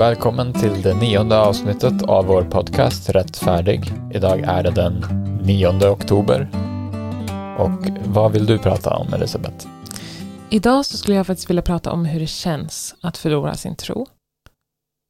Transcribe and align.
Välkommen 0.00 0.52
till 0.52 0.82
det 0.82 0.94
nionde 0.94 1.38
avsnittet 1.38 2.02
av 2.02 2.26
vår 2.26 2.42
podcast 2.42 3.10
Rättfärdig. 3.10 3.92
Idag 4.14 4.40
är 4.40 4.62
det 4.62 4.70
den 4.70 4.94
9 5.42 5.68
oktober. 5.68 6.48
Och 7.58 7.86
vad 8.04 8.32
vill 8.32 8.46
du 8.46 8.58
prata 8.58 8.96
om, 8.96 9.14
Elisabeth? 9.14 9.66
Idag 10.50 10.86
så 10.86 10.96
skulle 10.96 11.16
jag 11.16 11.26
faktiskt 11.26 11.50
vilja 11.50 11.62
prata 11.62 11.92
om 11.92 12.04
hur 12.04 12.20
det 12.20 12.26
känns 12.26 12.94
att 13.00 13.16
förlora 13.16 13.54
sin 13.54 13.76
tro. 13.76 14.06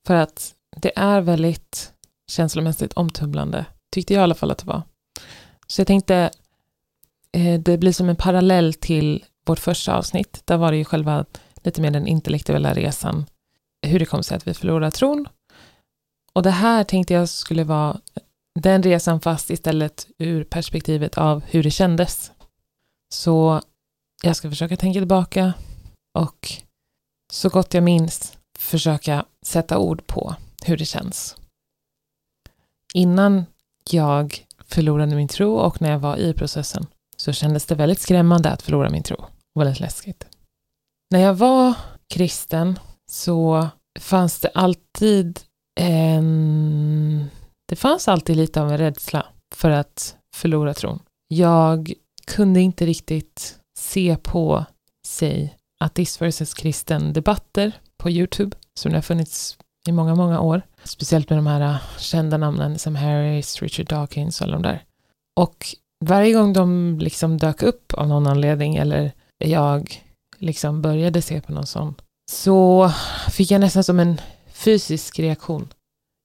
För 0.06 0.14
att 0.14 0.54
det 0.76 0.98
är 0.98 1.20
väldigt 1.20 1.92
känslomässigt 2.30 2.92
omtumlande, 2.92 3.64
tyckte 3.92 4.14
jag 4.14 4.20
i 4.20 4.24
alla 4.24 4.34
fall 4.34 4.50
att 4.50 4.58
det 4.58 4.66
var. 4.66 4.82
Så 5.66 5.80
jag 5.80 5.86
tänkte, 5.86 6.30
eh, 7.32 7.60
det 7.60 7.78
blir 7.78 7.92
som 7.92 8.08
en 8.08 8.16
parallell 8.16 8.74
till 8.74 9.24
vårt 9.46 9.58
första 9.58 9.96
avsnitt. 9.96 10.42
Där 10.44 10.56
var 10.56 10.70
det 10.70 10.78
ju 10.78 10.84
själva 10.84 11.24
lite 11.64 11.80
mer 11.80 11.90
den 11.90 12.06
intellektuella 12.06 12.74
resan, 12.74 13.26
hur 13.86 13.98
det 13.98 14.06
kom 14.06 14.22
sig 14.22 14.36
att 14.36 14.46
vi 14.46 14.54
förlorade 14.54 14.90
tron. 14.90 15.28
Och 16.32 16.42
det 16.42 16.50
här 16.50 16.84
tänkte 16.84 17.14
jag 17.14 17.28
skulle 17.28 17.64
vara 17.64 18.00
den 18.60 18.82
resan 18.82 19.20
fast 19.20 19.50
istället 19.50 20.06
ur 20.18 20.44
perspektivet 20.44 21.18
av 21.18 21.42
hur 21.44 21.62
det 21.62 21.70
kändes. 21.70 22.32
Så 23.14 23.60
jag 24.22 24.36
ska 24.36 24.50
försöka 24.50 24.76
tänka 24.76 25.00
tillbaka 25.00 25.52
och 26.18 26.52
så 27.32 27.48
gott 27.48 27.74
jag 27.74 27.84
minns 27.84 28.38
försöka 28.58 29.24
sätta 29.42 29.78
ord 29.78 30.06
på 30.06 30.34
hur 30.64 30.76
det 30.76 30.84
känns. 30.84 31.36
Innan 32.94 33.44
jag 33.90 34.46
förlorade 34.64 35.16
min 35.16 35.28
tro 35.28 35.54
och 35.54 35.82
när 35.82 35.90
jag 35.90 35.98
var 35.98 36.16
i 36.16 36.34
processen 36.34 36.86
så 37.16 37.32
kändes 37.32 37.66
det 37.66 37.74
väldigt 37.74 38.00
skrämmande 38.00 38.50
att 38.50 38.62
förlora 38.62 38.90
min 38.90 39.02
tro 39.02 39.24
väldigt 39.54 39.80
läskigt. 39.80 40.26
När 41.10 41.20
jag 41.20 41.34
var 41.34 41.74
kristen 42.08 42.78
så 43.10 43.68
fanns 43.98 44.40
det 44.40 44.50
alltid 44.54 45.40
en... 45.80 47.30
Det 47.68 47.76
fanns 47.76 48.08
alltid 48.08 48.36
lite 48.36 48.62
av 48.62 48.70
en 48.70 48.78
rädsla 48.78 49.26
för 49.54 49.70
att 49.70 50.16
förlora 50.36 50.74
tron. 50.74 50.98
Jag 51.28 51.92
kunde 52.26 52.60
inte 52.60 52.86
riktigt 52.86 53.58
se 53.78 54.16
på 54.22 54.64
sig 55.06 55.56
ateist 55.80 56.22
versus 56.22 56.54
kristen 56.54 57.12
debatter 57.12 57.72
på 57.98 58.10
Youtube 58.10 58.56
som 58.78 58.90
det 58.92 58.96
har 58.96 59.02
funnits 59.02 59.58
i 59.88 59.92
många, 59.92 60.14
många 60.14 60.40
år. 60.40 60.62
Speciellt 60.84 61.30
med 61.30 61.38
de 61.38 61.46
här 61.46 61.60
äh, 61.60 61.98
kända 61.98 62.36
namnen 62.36 62.78
som 62.78 62.96
Harris, 62.96 63.62
Richard 63.62 63.86
Dawkins 63.86 64.40
och 64.40 64.46
alla 64.46 64.56
de 64.56 64.62
där. 64.62 64.84
Och 65.40 65.66
varje 66.04 66.32
gång 66.32 66.52
de 66.52 66.98
liksom 67.00 67.38
dök 67.38 67.62
upp 67.62 67.94
av 67.94 68.08
någon 68.08 68.26
anledning 68.26 68.76
eller 68.76 69.12
jag 69.38 70.02
liksom 70.38 70.82
började 70.82 71.22
se 71.22 71.40
på 71.40 71.52
någon 71.52 71.66
sån 71.66 71.94
så 72.30 72.90
fick 73.30 73.50
jag 73.50 73.60
nästan 73.60 73.84
som 73.84 74.00
en 74.00 74.20
fysisk 74.52 75.18
reaktion. 75.18 75.68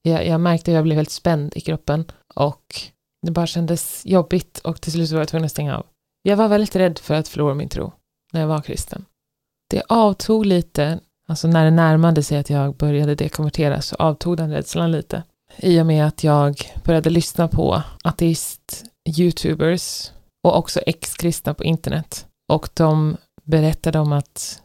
Jag, 0.01 0.27
jag 0.27 0.41
märkte 0.41 0.71
att 0.71 0.75
jag 0.75 0.83
blev 0.83 0.95
helt 0.95 1.09
spänd 1.09 1.53
i 1.55 1.61
kroppen 1.61 2.05
och 2.35 2.81
det 3.25 3.31
bara 3.31 3.47
kändes 3.47 4.05
jobbigt 4.05 4.59
och 4.59 4.81
till 4.81 4.91
slut 4.91 5.11
var 5.11 5.19
jag 5.19 5.27
tvungen 5.27 5.45
att 5.45 5.51
stänga 5.51 5.77
av. 5.77 5.85
Jag 6.23 6.37
var 6.37 6.47
väldigt 6.47 6.75
rädd 6.75 6.99
för 6.99 7.13
att 7.13 7.27
förlora 7.27 7.53
min 7.53 7.69
tro 7.69 7.93
när 8.33 8.41
jag 8.41 8.47
var 8.47 8.61
kristen. 8.61 9.05
Det 9.69 9.83
avtog 9.89 10.45
lite, 10.45 10.99
alltså 11.27 11.47
när 11.47 11.65
det 11.65 11.71
närmade 11.71 12.23
sig 12.23 12.37
att 12.37 12.49
jag 12.49 12.75
började 12.75 13.15
dekonvertera 13.15 13.81
så 13.81 13.95
avtog 13.95 14.37
den 14.37 14.51
rädslan 14.51 14.91
lite. 14.91 15.23
I 15.57 15.81
och 15.81 15.85
med 15.85 16.07
att 16.07 16.23
jag 16.23 16.55
började 16.83 17.09
lyssna 17.09 17.47
på 17.47 17.83
ateist-youtubers 18.03 20.11
och 20.43 20.57
också 20.57 20.79
ex-kristna 20.79 21.53
på 21.53 21.63
internet. 21.63 22.27
Och 22.53 22.69
de 22.73 23.17
berättade 23.43 23.99
om 23.99 24.13
att 24.13 24.61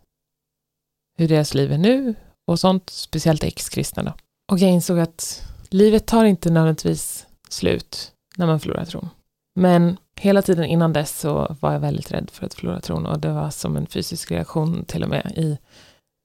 hur 1.21 1.29
deras 1.29 1.55
liv 1.55 1.73
är 1.73 1.79
nu 1.79 2.15
och 2.47 2.61
sånt, 2.61 2.91
speciellt 2.91 3.45
ex-kristna 3.45 4.03
då. 4.03 4.13
Och 4.53 4.59
jag 4.59 4.71
insåg 4.71 4.99
att 4.99 5.43
livet 5.71 6.07
tar 6.07 6.25
inte 6.25 6.51
nödvändigtvis 6.51 7.27
slut 7.49 8.13
när 8.37 8.47
man 8.47 8.61
förlorar 8.61 8.85
tron. 8.85 9.09
Men 9.55 9.97
hela 10.17 10.43
tiden 10.43 10.65
innan 10.65 10.93
dess 10.93 11.19
så 11.19 11.57
var 11.61 11.73
jag 11.73 11.81
väldigt 11.81 12.13
rädd 12.13 12.31
för 12.31 12.47
att 12.47 12.55
förlora 12.55 12.81
tron 12.81 13.07
och 13.07 13.21
det 13.21 13.33
var 13.33 13.51
som 13.51 13.77
en 13.77 13.87
fysisk 13.87 14.31
reaktion 14.31 14.85
till 14.85 15.03
och 15.03 15.09
med 15.09 15.33
i 15.37 15.59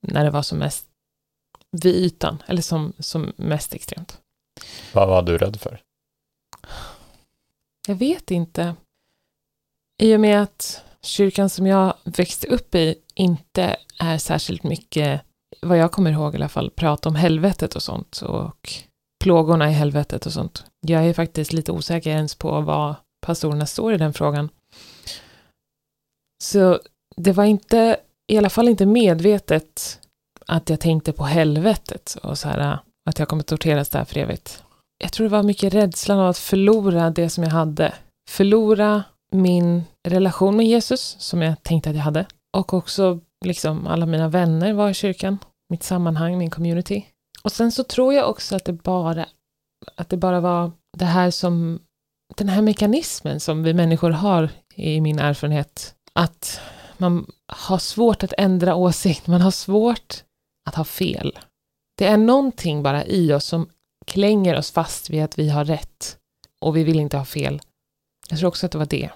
när 0.07 0.23
det 0.23 0.29
var 0.29 0.41
som 0.41 0.57
mest 0.57 0.88
vid 1.72 1.95
ytan, 1.95 2.44
eller 2.47 2.61
som, 2.61 2.94
som 3.00 3.34
mest 3.35 3.73
extremt. 3.73 4.22
Vad 4.94 5.07
var 5.07 5.22
du 5.22 5.38
rädd 5.38 5.59
för? 5.59 5.81
Jag 7.88 7.95
vet 7.95 8.31
inte. 8.31 8.75
I 10.01 10.16
och 10.16 10.19
med 10.19 10.41
att 10.41 10.84
kyrkan 11.05 11.49
som 11.49 11.67
jag 11.67 11.93
växte 12.03 12.47
upp 12.47 12.75
i 12.75 12.95
inte 13.13 13.75
är 13.99 14.17
särskilt 14.17 14.63
mycket, 14.63 15.21
vad 15.61 15.77
jag 15.77 15.91
kommer 15.91 16.11
ihåg 16.11 16.33
i 16.33 16.38
alla 16.38 16.49
fall, 16.49 16.69
prata 16.69 17.09
om 17.09 17.16
helvetet 17.16 17.75
och 17.75 17.83
sånt 17.83 18.21
och 18.21 18.73
plågorna 19.23 19.69
i 19.69 19.73
helvetet 19.73 20.25
och 20.25 20.33
sånt. 20.33 20.66
Jag 20.81 21.05
är 21.05 21.13
faktiskt 21.13 21.53
lite 21.53 21.71
osäker 21.71 22.09
ens 22.09 22.35
på 22.35 22.61
vad 22.61 22.95
pastorerna 23.25 23.66
står 23.66 23.93
i 23.93 23.97
den 23.97 24.13
frågan. 24.13 24.49
Så 26.43 26.79
det 27.17 27.31
var 27.31 27.43
inte, 27.43 27.97
i 28.27 28.37
alla 28.37 28.49
fall 28.49 28.67
inte 28.67 28.85
medvetet 28.85 29.99
att 30.47 30.69
jag 30.69 30.79
tänkte 30.79 31.11
på 31.11 31.23
helvetet 31.23 32.17
och 32.23 32.37
så 32.37 32.47
här 32.47 32.79
att 33.09 33.19
jag 33.19 33.27
kommer 33.27 33.43
torteras 33.43 33.89
där 33.89 34.05
för 34.05 34.17
evigt. 34.17 34.63
Jag 34.97 35.13
tror 35.13 35.25
det 35.25 35.31
var 35.31 35.43
mycket 35.43 35.73
rädslan 35.73 36.19
av 36.19 36.29
att 36.29 36.37
förlora 36.37 37.09
det 37.09 37.29
som 37.29 37.43
jag 37.43 37.51
hade. 37.51 37.93
Förlora 38.29 39.03
min 39.31 39.84
relation 40.08 40.58
med 40.58 40.66
Jesus 40.66 41.16
som 41.19 41.41
jag 41.41 41.63
tänkte 41.63 41.90
att 41.90 41.96
jag 41.96 42.03
hade 42.03 42.25
och 42.58 42.74
också 42.74 43.19
liksom 43.46 43.88
alla 43.88 44.06
mina 44.06 44.28
vänner 44.28 44.74
var 44.74 44.90
i 44.90 44.94
kyrkan, 44.94 45.38
mitt 45.69 45.84
sammanhang, 45.84 46.38
min 46.38 46.50
community. 46.50 47.06
Och 47.44 47.52
sen 47.52 47.72
så 47.72 47.84
tror 47.84 48.14
jag 48.14 48.30
också 48.30 48.56
att 48.56 48.66
det 48.66 48.74
bara, 48.74 49.25
att 49.96 50.09
det 50.09 50.18
bara 50.18 50.40
var 50.40 50.72
det 50.97 51.06
här 51.06 51.31
som, 51.31 51.80
den 52.35 52.50
här 52.50 52.62
mekanismen 52.62 53.40
som 53.40 53.64
vi 53.64 53.74
människor 53.74 54.09
har 54.09 54.50
i 54.75 55.02
min 55.02 55.19
erfarenhet, 55.19 55.96
att 56.14 56.62
man 56.97 57.31
har 57.47 57.78
svårt 57.78 58.24
att 58.24 58.34
ändra 58.38 58.75
åsikt, 58.75 59.28
man 59.28 59.41
har 59.41 59.52
svårt 59.52 60.24
att 60.69 60.75
ha 60.75 60.84
fel. 60.84 61.40
Det 61.97 62.06
är 62.06 62.18
någonting 62.18 62.84
bara 62.84 63.06
i 63.06 63.34
oss 63.34 63.46
som 63.46 63.69
klänger 64.06 64.58
oss 64.58 64.72
fast 64.72 65.09
vid 65.09 65.24
att 65.24 65.40
vi 65.40 65.50
har 65.50 65.66
rätt 65.66 66.18
och 66.62 66.78
vi 66.78 66.84
vill 66.84 67.00
inte 67.00 67.18
ha 67.18 67.25
fel. 67.25 67.62
Jag 68.30 68.40
tror 68.40 68.47
också 68.47 68.66
att 68.66 68.72
det 68.72 68.78
var 68.78 68.86
det. 68.86 69.09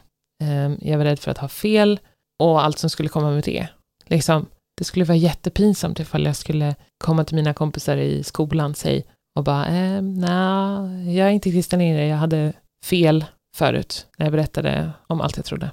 Ehm, 0.44 0.78
jag 0.82 0.98
var 0.98 1.06
rädd 1.06 1.20
för 1.20 1.32
att 1.32 1.38
ha 1.38 1.48
fel 1.48 2.00
och 2.44 2.64
allt 2.64 2.80
som 2.80 2.90
skulle 2.90 3.10
komma 3.10 3.32
med 3.32 3.44
det. 3.44 3.68
Liksom, 4.06 4.46
det 4.78 4.84
skulle 4.84 5.06
vara 5.06 5.18
jättepinsamt 5.18 6.00
ifall 6.00 6.26
jag 6.26 6.36
skulle 6.36 6.76
komma 7.04 7.24
till 7.24 7.36
mina 7.36 7.54
kompisar 7.54 7.98
i 7.98 8.24
skolan 8.24 8.76
säg, 8.76 9.06
och 9.38 9.44
bara, 9.44 9.68
eh, 9.68 10.02
nej, 10.02 11.18
jag 11.18 11.28
är 11.28 11.32
inte 11.32 11.52
kristen 11.52 11.80
längre, 11.80 12.08
jag 12.08 12.18
hade 12.18 12.54
fel 12.86 13.26
förut 13.56 14.08
när 14.18 14.26
jag 14.26 14.34
berättade 14.34 14.92
om 15.08 15.22
allt 15.22 15.38
jag 15.38 15.46
trodde. 15.46 15.72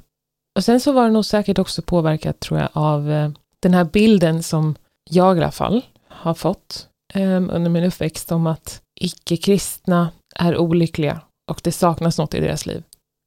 Och 0.56 0.64
sen 0.64 0.80
så 0.80 0.92
var 0.92 1.04
det 1.04 1.10
nog 1.10 1.24
säkert 1.24 1.58
också 1.58 1.82
påverkat, 1.82 2.40
tror 2.40 2.60
jag, 2.60 2.68
av 2.72 3.12
eh, 3.12 3.30
den 3.60 3.74
här 3.74 3.84
bilden 3.84 4.42
som 4.42 4.74
jag 5.10 5.36
i 5.36 5.40
alla 5.40 5.50
fall 5.50 5.84
har 6.08 6.34
fått 6.34 6.88
eh, 7.14 7.36
under 7.36 7.68
min 7.68 7.84
uppväxt 7.84 8.32
om 8.32 8.46
att 8.46 8.82
icke-kristna 9.00 10.10
är 10.36 10.56
olyckliga 10.56 11.20
och 11.50 11.60
det 11.64 11.72
saknas 11.72 12.18
något 12.18 12.34
i 12.34 12.40
deras 12.40 12.66
liv. 12.66 12.82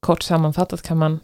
Kort 0.06 0.24
sammanfattat 0.24 0.82
kan 0.82 0.98
man 0.98 1.20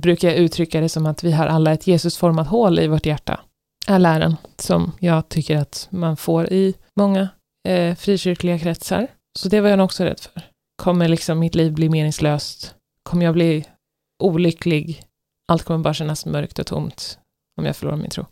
brukar 0.00 0.28
jag 0.28 0.36
uttrycka 0.36 0.80
det 0.80 0.88
som 0.88 1.06
att 1.06 1.24
vi 1.24 1.32
har 1.32 1.46
alla 1.46 1.72
ett 1.72 1.86
Jesusformat 1.86 2.48
hål 2.48 2.78
i 2.78 2.86
vårt 2.86 3.06
hjärta. 3.06 3.40
Är 3.86 3.98
läran 3.98 4.36
som 4.56 4.92
jag 5.00 5.28
tycker 5.28 5.56
att 5.56 5.88
man 5.90 6.16
får 6.16 6.52
i 6.52 6.74
många 6.96 7.28
eh, 7.68 7.96
frikyrkliga 7.96 8.58
kretsar. 8.58 9.06
Så 9.38 9.48
det 9.48 9.60
var 9.60 9.68
jag 9.68 9.76
nog 9.76 9.84
också 9.84 10.04
rädd 10.04 10.20
för. 10.20 10.42
Kommer 10.82 11.08
liksom 11.08 11.38
mitt 11.38 11.54
liv 11.54 11.72
bli 11.72 11.88
meningslöst? 11.88 12.74
Kommer 13.02 13.24
jag 13.24 13.34
bli 13.34 13.64
olycklig? 14.22 15.02
Allt 15.48 15.62
kommer 15.62 15.78
bara 15.78 15.94
kännas 15.94 16.26
mörkt 16.26 16.58
och 16.58 16.66
tomt 16.66 17.18
om 17.60 17.64
jag 17.64 17.76
förlorar 17.76 17.96
min 17.96 18.10
tro. 18.10 18.26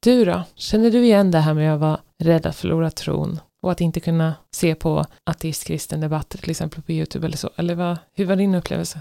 Du 0.00 0.24
då? 0.24 0.42
Känner 0.54 0.90
du 0.90 1.04
igen 1.04 1.30
det 1.30 1.38
här 1.38 1.54
med 1.54 1.74
att 1.74 1.80
vara 1.80 2.00
rädd 2.22 2.46
att 2.46 2.56
förlora 2.56 2.90
tron 2.90 3.40
och 3.62 3.72
att 3.72 3.80
inte 3.80 4.00
kunna 4.00 4.34
se 4.50 4.74
på 4.74 5.04
ateist-kristen 5.24 6.00
debatter 6.00 6.38
till 6.38 6.50
exempel 6.50 6.82
på 6.82 6.92
YouTube 6.92 7.26
eller 7.26 7.36
så? 7.36 7.50
Eller 7.56 7.74
vad, 7.74 7.96
hur 8.14 8.26
var 8.26 8.36
din 8.36 8.54
upplevelse? 8.54 9.00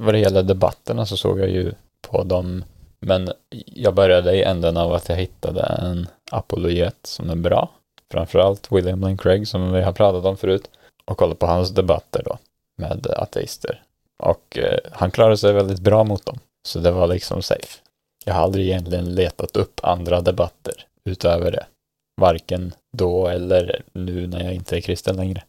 vad 0.00 0.14
det 0.14 0.18
gäller 0.18 0.42
debatterna 0.42 1.06
så 1.06 1.16
såg 1.16 1.40
jag 1.40 1.50
ju 1.50 1.72
på 2.08 2.24
dem, 2.24 2.64
men 3.00 3.32
jag 3.66 3.94
började 3.94 4.36
i 4.36 4.42
änden 4.42 4.76
av 4.76 4.92
att 4.92 5.08
jag 5.08 5.16
hittade 5.16 5.62
en 5.62 6.06
apologet 6.30 6.96
som 7.02 7.30
är 7.30 7.36
bra, 7.36 7.70
framförallt 8.12 8.72
William 8.72 9.00
Lane 9.00 9.16
Craig 9.16 9.48
som 9.48 9.72
vi 9.72 9.82
har 9.82 9.92
pratat 9.92 10.24
om 10.24 10.36
förut, 10.36 10.70
och 11.04 11.16
kollade 11.16 11.36
på 11.36 11.46
hans 11.46 11.70
debatter 11.70 12.22
då 12.24 12.38
med 12.78 13.06
ateister. 13.06 13.82
Och 14.18 14.58
eh, 14.58 14.78
han 14.92 15.10
klarade 15.10 15.36
sig 15.36 15.52
väldigt 15.52 15.80
bra 15.80 16.04
mot 16.04 16.26
dem, 16.26 16.38
så 16.66 16.78
det 16.78 16.90
var 16.90 17.06
liksom 17.06 17.42
safe. 17.42 17.78
Jag 18.24 18.34
har 18.34 18.42
aldrig 18.42 18.66
egentligen 18.66 19.14
letat 19.14 19.56
upp 19.56 19.80
andra 19.82 20.20
debatter 20.20 20.74
utöver 21.04 21.50
det, 21.50 21.66
varken 22.16 22.74
då 22.96 23.28
eller 23.28 23.82
nu 23.92 24.26
när 24.26 24.44
jag 24.44 24.54
inte 24.54 24.76
är 24.76 24.80
kristen 24.80 25.16
längre. 25.16 25.42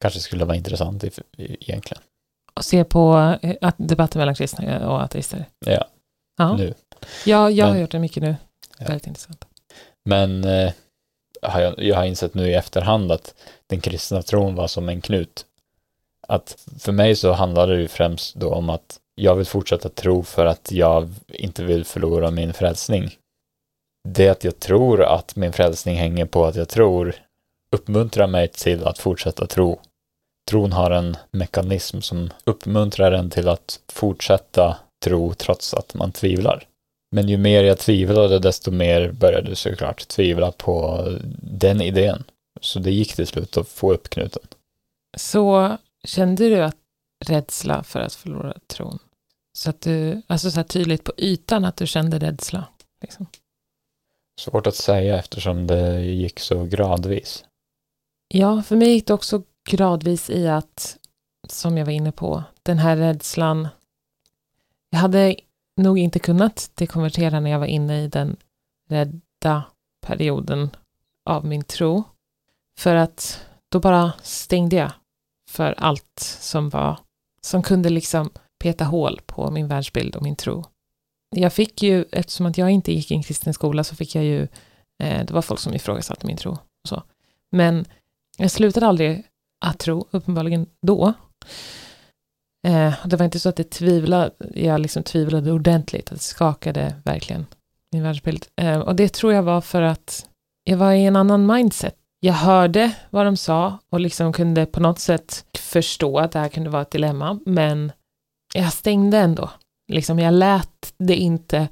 Kanske 0.00 0.20
skulle 0.20 0.44
vara 0.44 0.56
intressant 0.56 1.04
egentligen 1.38 2.02
och 2.56 2.64
se 2.64 2.84
på 2.84 3.34
eh, 3.42 3.72
debatten 3.76 4.18
mellan 4.18 4.34
kristna 4.34 4.88
och 4.88 5.02
ateister? 5.02 5.44
Ja, 5.66 5.86
ja. 6.38 6.56
nu. 6.56 6.74
Ja, 7.26 7.50
jag 7.50 7.66
Men, 7.66 7.74
har 7.74 7.80
gjort 7.80 7.90
det 7.90 7.98
mycket 7.98 8.22
nu. 8.22 8.36
Ja. 8.78 8.86
Väldigt 8.86 9.06
intressant. 9.06 9.44
Men 10.04 10.44
eh, 10.44 10.72
jag, 11.76 11.96
har 11.96 12.04
insett 12.04 12.34
nu 12.34 12.48
i 12.48 12.54
efterhand 12.54 13.12
att 13.12 13.34
den 13.66 13.80
kristna 13.80 14.22
tron 14.22 14.54
var 14.54 14.66
som 14.66 14.88
en 14.88 15.00
knut. 15.00 15.46
Att 16.28 16.64
för 16.78 16.92
mig 16.92 17.16
så 17.16 17.32
handlar 17.32 17.66
det 17.66 17.80
ju 17.80 17.88
främst 17.88 18.34
då 18.34 18.54
om 18.54 18.70
att 18.70 19.00
jag 19.14 19.34
vill 19.34 19.46
fortsätta 19.46 19.88
tro 19.88 20.22
för 20.22 20.46
att 20.46 20.72
jag 20.72 21.14
inte 21.28 21.64
vill 21.64 21.84
förlora 21.84 22.30
min 22.30 22.52
frälsning. 22.52 23.10
Det 24.12 24.28
att 24.28 24.44
jag 24.44 24.60
tror 24.60 25.02
att 25.02 25.36
min 25.36 25.52
frälsning 25.52 25.96
hänger 25.96 26.26
på 26.26 26.44
att 26.44 26.56
jag 26.56 26.68
tror 26.68 27.14
uppmuntrar 27.70 28.26
mig 28.26 28.48
till 28.48 28.84
att 28.84 28.98
fortsätta 28.98 29.46
tro. 29.46 29.80
Tron 30.50 30.72
har 30.72 30.90
en 30.90 31.16
mekanism 31.30 32.00
som 32.00 32.30
uppmuntrar 32.44 33.12
en 33.12 33.30
till 33.30 33.48
att 33.48 33.80
fortsätta 33.88 34.76
tro 35.04 35.34
trots 35.34 35.74
att 35.74 35.94
man 35.94 36.12
tvivlar. 36.12 36.66
Men 37.10 37.28
ju 37.28 37.36
mer 37.36 37.64
jag 37.64 37.78
tvivlade, 37.78 38.38
desto 38.38 38.70
mer 38.70 39.12
började 39.12 39.48
jag 39.48 39.58
såklart 39.58 40.08
tvivla 40.08 40.52
på 40.52 41.04
den 41.40 41.80
idén. 41.80 42.24
Så 42.60 42.78
det 42.78 42.90
gick 42.90 43.16
till 43.16 43.26
slut 43.26 43.56
att 43.56 43.68
få 43.68 43.92
upp 43.92 44.10
knuten. 44.10 44.42
Så 45.16 45.76
kände 46.04 46.48
du 46.48 46.62
att 46.62 46.76
rädsla 47.26 47.82
för 47.82 48.00
att 48.00 48.14
förlora 48.14 48.54
tron? 48.66 48.98
Så 49.52 49.70
att 49.70 49.80
du, 49.80 50.22
alltså 50.26 50.50
så 50.50 50.56
här 50.56 50.64
tydligt 50.64 51.04
på 51.04 51.12
ytan 51.16 51.64
att 51.64 51.76
du 51.76 51.86
kände 51.86 52.18
rädsla? 52.18 52.64
Liksom. 53.02 53.26
Svårt 54.40 54.66
att 54.66 54.76
säga 54.76 55.18
eftersom 55.18 55.66
det 55.66 56.00
gick 56.00 56.40
så 56.40 56.64
gradvis. 56.64 57.44
Ja, 58.28 58.62
för 58.62 58.76
mig 58.76 58.88
gick 58.88 59.06
det 59.06 59.14
också 59.14 59.42
gradvis 59.70 60.30
i 60.30 60.48
att, 60.48 60.98
som 61.48 61.78
jag 61.78 61.86
var 61.86 61.92
inne 61.92 62.12
på, 62.12 62.44
den 62.62 62.78
här 62.78 62.96
rädslan. 62.96 63.68
Jag 64.90 64.98
hade 64.98 65.36
nog 65.76 65.98
inte 65.98 66.18
kunnat 66.18 66.70
dekonvertera 66.74 67.40
när 67.40 67.50
jag 67.50 67.58
var 67.58 67.66
inne 67.66 68.02
i 68.02 68.08
den 68.08 68.36
rädda 68.88 69.64
perioden 70.06 70.70
av 71.24 71.44
min 71.44 71.64
tro. 71.64 72.04
För 72.78 72.94
att 72.94 73.46
då 73.72 73.80
bara 73.80 74.12
stängde 74.22 74.76
jag 74.76 74.92
för 75.50 75.74
allt 75.78 76.18
som 76.40 76.68
var, 76.68 76.98
som 77.40 77.62
kunde 77.62 77.88
liksom 77.88 78.30
peta 78.58 78.84
hål 78.84 79.20
på 79.26 79.50
min 79.50 79.68
världsbild 79.68 80.16
och 80.16 80.22
min 80.22 80.36
tro. 80.36 80.64
Jag 81.30 81.52
fick 81.52 81.82
ju, 81.82 82.04
eftersom 82.12 82.46
att 82.46 82.58
jag 82.58 82.70
inte 82.70 82.92
gick 82.92 83.10
i 83.10 83.14
en 83.14 83.22
kristen 83.22 83.54
skola, 83.54 83.84
så 83.84 83.96
fick 83.96 84.14
jag 84.14 84.24
ju, 84.24 84.42
eh, 85.02 85.24
det 85.26 85.30
var 85.30 85.42
folk 85.42 85.60
som 85.60 85.74
ifrågasatte 85.74 86.26
min 86.26 86.36
tro 86.36 86.52
och 86.52 86.88
så. 86.88 87.02
Men 87.52 87.84
jag 88.38 88.50
slutade 88.50 88.86
aldrig 88.86 89.24
att 89.64 89.78
tro, 89.78 90.06
uppenbarligen 90.10 90.66
då. 90.82 91.12
Eh, 92.66 92.94
det 93.04 93.16
var 93.16 93.24
inte 93.24 93.40
så 93.40 93.48
att 93.48 93.56
det 93.56 93.70
tvivlade, 93.70 94.30
jag 94.54 94.80
liksom 94.80 95.02
tvivlade 95.02 95.52
ordentligt, 95.52 96.12
att 96.12 96.18
det 96.18 96.22
skakade 96.22 96.94
verkligen 97.04 97.46
min 97.92 98.02
världsbild. 98.02 98.46
Eh, 98.56 98.78
och 98.78 98.96
det 98.96 99.12
tror 99.12 99.32
jag 99.32 99.42
var 99.42 99.60
för 99.60 99.82
att 99.82 100.28
jag 100.64 100.76
var 100.76 100.92
i 100.92 101.04
en 101.04 101.16
annan 101.16 101.46
mindset. 101.46 101.94
Jag 102.20 102.34
hörde 102.34 102.92
vad 103.10 103.26
de 103.26 103.36
sa 103.36 103.78
och 103.90 104.00
liksom 104.00 104.32
kunde 104.32 104.66
på 104.66 104.80
något 104.80 104.98
sätt 104.98 105.44
förstå 105.58 106.18
att 106.18 106.32
det 106.32 106.38
här 106.38 106.48
kunde 106.48 106.70
vara 106.70 106.82
ett 106.82 106.90
dilemma, 106.90 107.40
men 107.46 107.92
jag 108.54 108.72
stängde 108.72 109.18
ändå. 109.18 109.50
Liksom 109.92 110.18
jag 110.18 110.34
lät 110.34 110.94
det 110.98 111.16
inte 111.16 111.68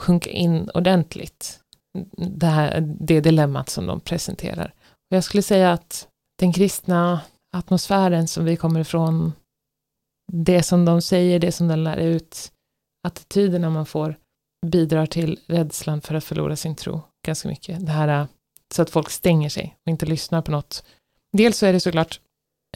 sjunka 0.00 0.30
in 0.30 0.70
ordentligt, 0.74 1.60
det, 2.16 2.46
här, 2.46 2.80
det 3.00 3.20
dilemmat 3.20 3.68
som 3.68 3.86
de 3.86 4.00
presenterar. 4.00 4.74
Och 5.10 5.16
jag 5.16 5.24
skulle 5.24 5.42
säga 5.42 5.72
att 5.72 6.08
den 6.38 6.52
kristna 6.52 7.20
atmosfären 7.56 8.28
som 8.28 8.44
vi 8.44 8.56
kommer 8.56 8.80
ifrån, 8.80 9.32
det 10.32 10.62
som 10.62 10.84
de 10.84 11.02
säger, 11.02 11.38
det 11.38 11.52
som 11.52 11.68
de 11.68 11.76
lär 11.76 11.96
ut, 11.96 12.52
attityderna 13.08 13.70
man 13.70 13.86
får 13.86 14.16
bidrar 14.66 15.06
till 15.06 15.40
rädslan 15.46 16.00
för 16.00 16.14
att 16.14 16.24
förlora 16.24 16.56
sin 16.56 16.76
tro 16.76 17.00
ganska 17.26 17.48
mycket. 17.48 17.86
Det 17.86 17.92
här 17.92 18.26
så 18.74 18.82
att 18.82 18.90
folk 18.90 19.10
stänger 19.10 19.48
sig 19.48 19.76
och 19.86 19.90
inte 19.90 20.06
lyssnar 20.06 20.42
på 20.42 20.50
något. 20.50 20.84
Dels 21.32 21.58
så 21.58 21.66
är 21.66 21.72
det 21.72 21.80
såklart 21.80 22.20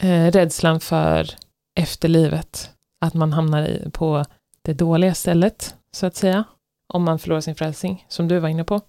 eh, 0.00 0.30
rädslan 0.30 0.80
för 0.80 1.30
efterlivet, 1.78 2.70
att 3.04 3.14
man 3.14 3.32
hamnar 3.32 3.68
i, 3.68 3.90
på 3.92 4.24
det 4.66 4.74
dåliga 4.74 5.14
stället, 5.14 5.74
så 5.92 6.06
att 6.06 6.16
säga, 6.16 6.44
om 6.92 7.02
man 7.02 7.18
förlorar 7.18 7.40
sin 7.40 7.54
frälsning, 7.54 8.06
som 8.08 8.28
du 8.28 8.38
var 8.38 8.48
inne 8.48 8.64
på. 8.64 8.80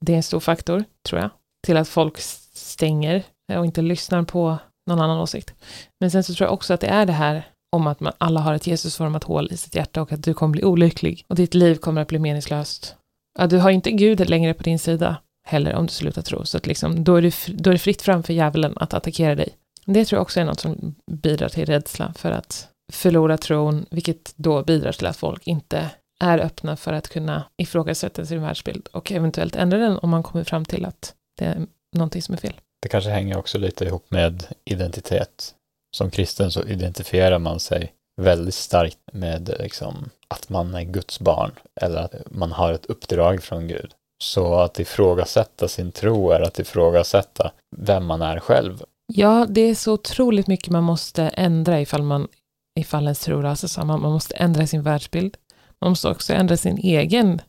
Det 0.00 0.12
är 0.12 0.16
en 0.16 0.22
stor 0.22 0.40
faktor, 0.40 0.84
tror 1.08 1.20
jag, 1.20 1.30
till 1.66 1.76
att 1.76 1.88
folk 1.88 2.18
stänger 2.54 3.22
och 3.56 3.64
inte 3.64 3.82
lyssnar 3.82 4.22
på 4.22 4.58
någon 4.86 5.00
annan 5.00 5.18
åsikt. 5.18 5.54
Men 6.00 6.10
sen 6.10 6.24
så 6.24 6.34
tror 6.34 6.46
jag 6.46 6.54
också 6.54 6.74
att 6.74 6.80
det 6.80 6.86
är 6.86 7.06
det 7.06 7.12
här 7.12 7.48
om 7.72 7.86
att 7.86 8.00
man 8.00 8.12
alla 8.18 8.40
har 8.40 8.54
ett 8.54 8.66
Jesusformat 8.66 9.24
hål 9.24 9.48
i 9.50 9.56
sitt 9.56 9.74
hjärta 9.74 10.02
och 10.02 10.12
att 10.12 10.22
du 10.22 10.34
kommer 10.34 10.52
bli 10.52 10.64
olycklig 10.64 11.24
och 11.28 11.36
ditt 11.36 11.54
liv 11.54 11.76
kommer 11.76 12.02
att 12.02 12.08
bli 12.08 12.18
meningslöst. 12.18 12.96
Ja, 13.38 13.46
du 13.46 13.58
har 13.58 13.70
inte 13.70 13.90
Gud 13.90 14.28
längre 14.30 14.54
på 14.54 14.62
din 14.62 14.78
sida 14.78 15.16
heller 15.44 15.74
om 15.74 15.86
du 15.86 15.92
slutar 15.92 16.22
tro, 16.22 16.44
så 16.44 16.56
att 16.56 16.66
liksom, 16.66 17.04
då, 17.04 17.16
är 17.16 17.22
du, 17.22 17.30
då 17.54 17.70
är 17.70 17.72
det 17.72 17.78
fritt 17.78 18.02
fram 18.02 18.22
för 18.22 18.32
djävulen 18.32 18.72
att 18.76 18.94
attackera 18.94 19.34
dig. 19.34 19.48
Det 19.84 20.04
tror 20.04 20.16
jag 20.16 20.22
också 20.22 20.40
är 20.40 20.44
något 20.44 20.60
som 20.60 20.94
bidrar 21.10 21.48
till 21.48 21.66
rädsla 21.66 22.12
för 22.16 22.30
att 22.30 22.68
förlora 22.92 23.38
tron, 23.38 23.86
vilket 23.90 24.32
då 24.36 24.62
bidrar 24.62 24.92
till 24.92 25.06
att 25.06 25.16
folk 25.16 25.46
inte 25.46 25.90
är 26.20 26.38
öppna 26.38 26.76
för 26.76 26.92
att 26.92 27.08
kunna 27.08 27.44
ifrågasätta 27.56 28.26
sin 28.26 28.42
världsbild 28.42 28.88
och 28.92 29.12
eventuellt 29.12 29.56
ändra 29.56 29.78
den 29.78 29.98
om 29.98 30.10
man 30.10 30.22
kommer 30.22 30.44
fram 30.44 30.64
till 30.64 30.84
att 30.84 31.14
det 31.38 31.44
är 31.44 31.66
någonting 31.96 32.22
som 32.22 32.34
är 32.34 32.38
fel. 32.38 32.60
Det 32.82 32.88
kanske 32.88 33.10
hänger 33.10 33.38
också 33.38 33.58
lite 33.58 33.84
ihop 33.84 34.10
med 34.10 34.46
identitet. 34.64 35.54
Som 35.96 36.10
kristen 36.10 36.50
så 36.50 36.62
identifierar 36.62 37.38
man 37.38 37.60
sig 37.60 37.92
väldigt 38.20 38.54
starkt 38.54 38.98
med 39.12 39.54
liksom, 39.60 40.10
att 40.28 40.48
man 40.48 40.74
är 40.74 40.82
Guds 40.82 41.20
barn 41.20 41.50
eller 41.80 41.96
att 41.96 42.14
man 42.30 42.52
har 42.52 42.72
ett 42.72 42.86
uppdrag 42.86 43.42
från 43.42 43.68
Gud. 43.68 43.92
Så 44.24 44.54
att 44.54 44.80
ifrågasätta 44.80 45.68
sin 45.68 45.92
tro 45.92 46.30
är 46.30 46.40
att 46.40 46.58
ifrågasätta 46.58 47.52
vem 47.76 48.06
man 48.06 48.22
är 48.22 48.40
själv. 48.40 48.82
Ja, 49.06 49.46
det 49.48 49.60
är 49.60 49.74
så 49.74 49.92
otroligt 49.92 50.46
mycket 50.46 50.70
man 50.70 50.84
måste 50.84 51.22
ändra 51.22 51.80
ifall 51.80 52.02
man 52.02 52.28
ifall 52.76 53.04
ens 53.04 53.20
tro 53.20 53.42
rasar 53.42 53.68
samman. 53.68 54.00
Man 54.02 54.12
måste 54.12 54.34
ändra 54.36 54.66
sin 54.66 54.82
världsbild. 54.82 55.36
Man 55.80 55.90
måste 55.90 56.08
också 56.08 56.32
ändra 56.32 56.56
sin 56.56 56.78
egen 56.78 57.40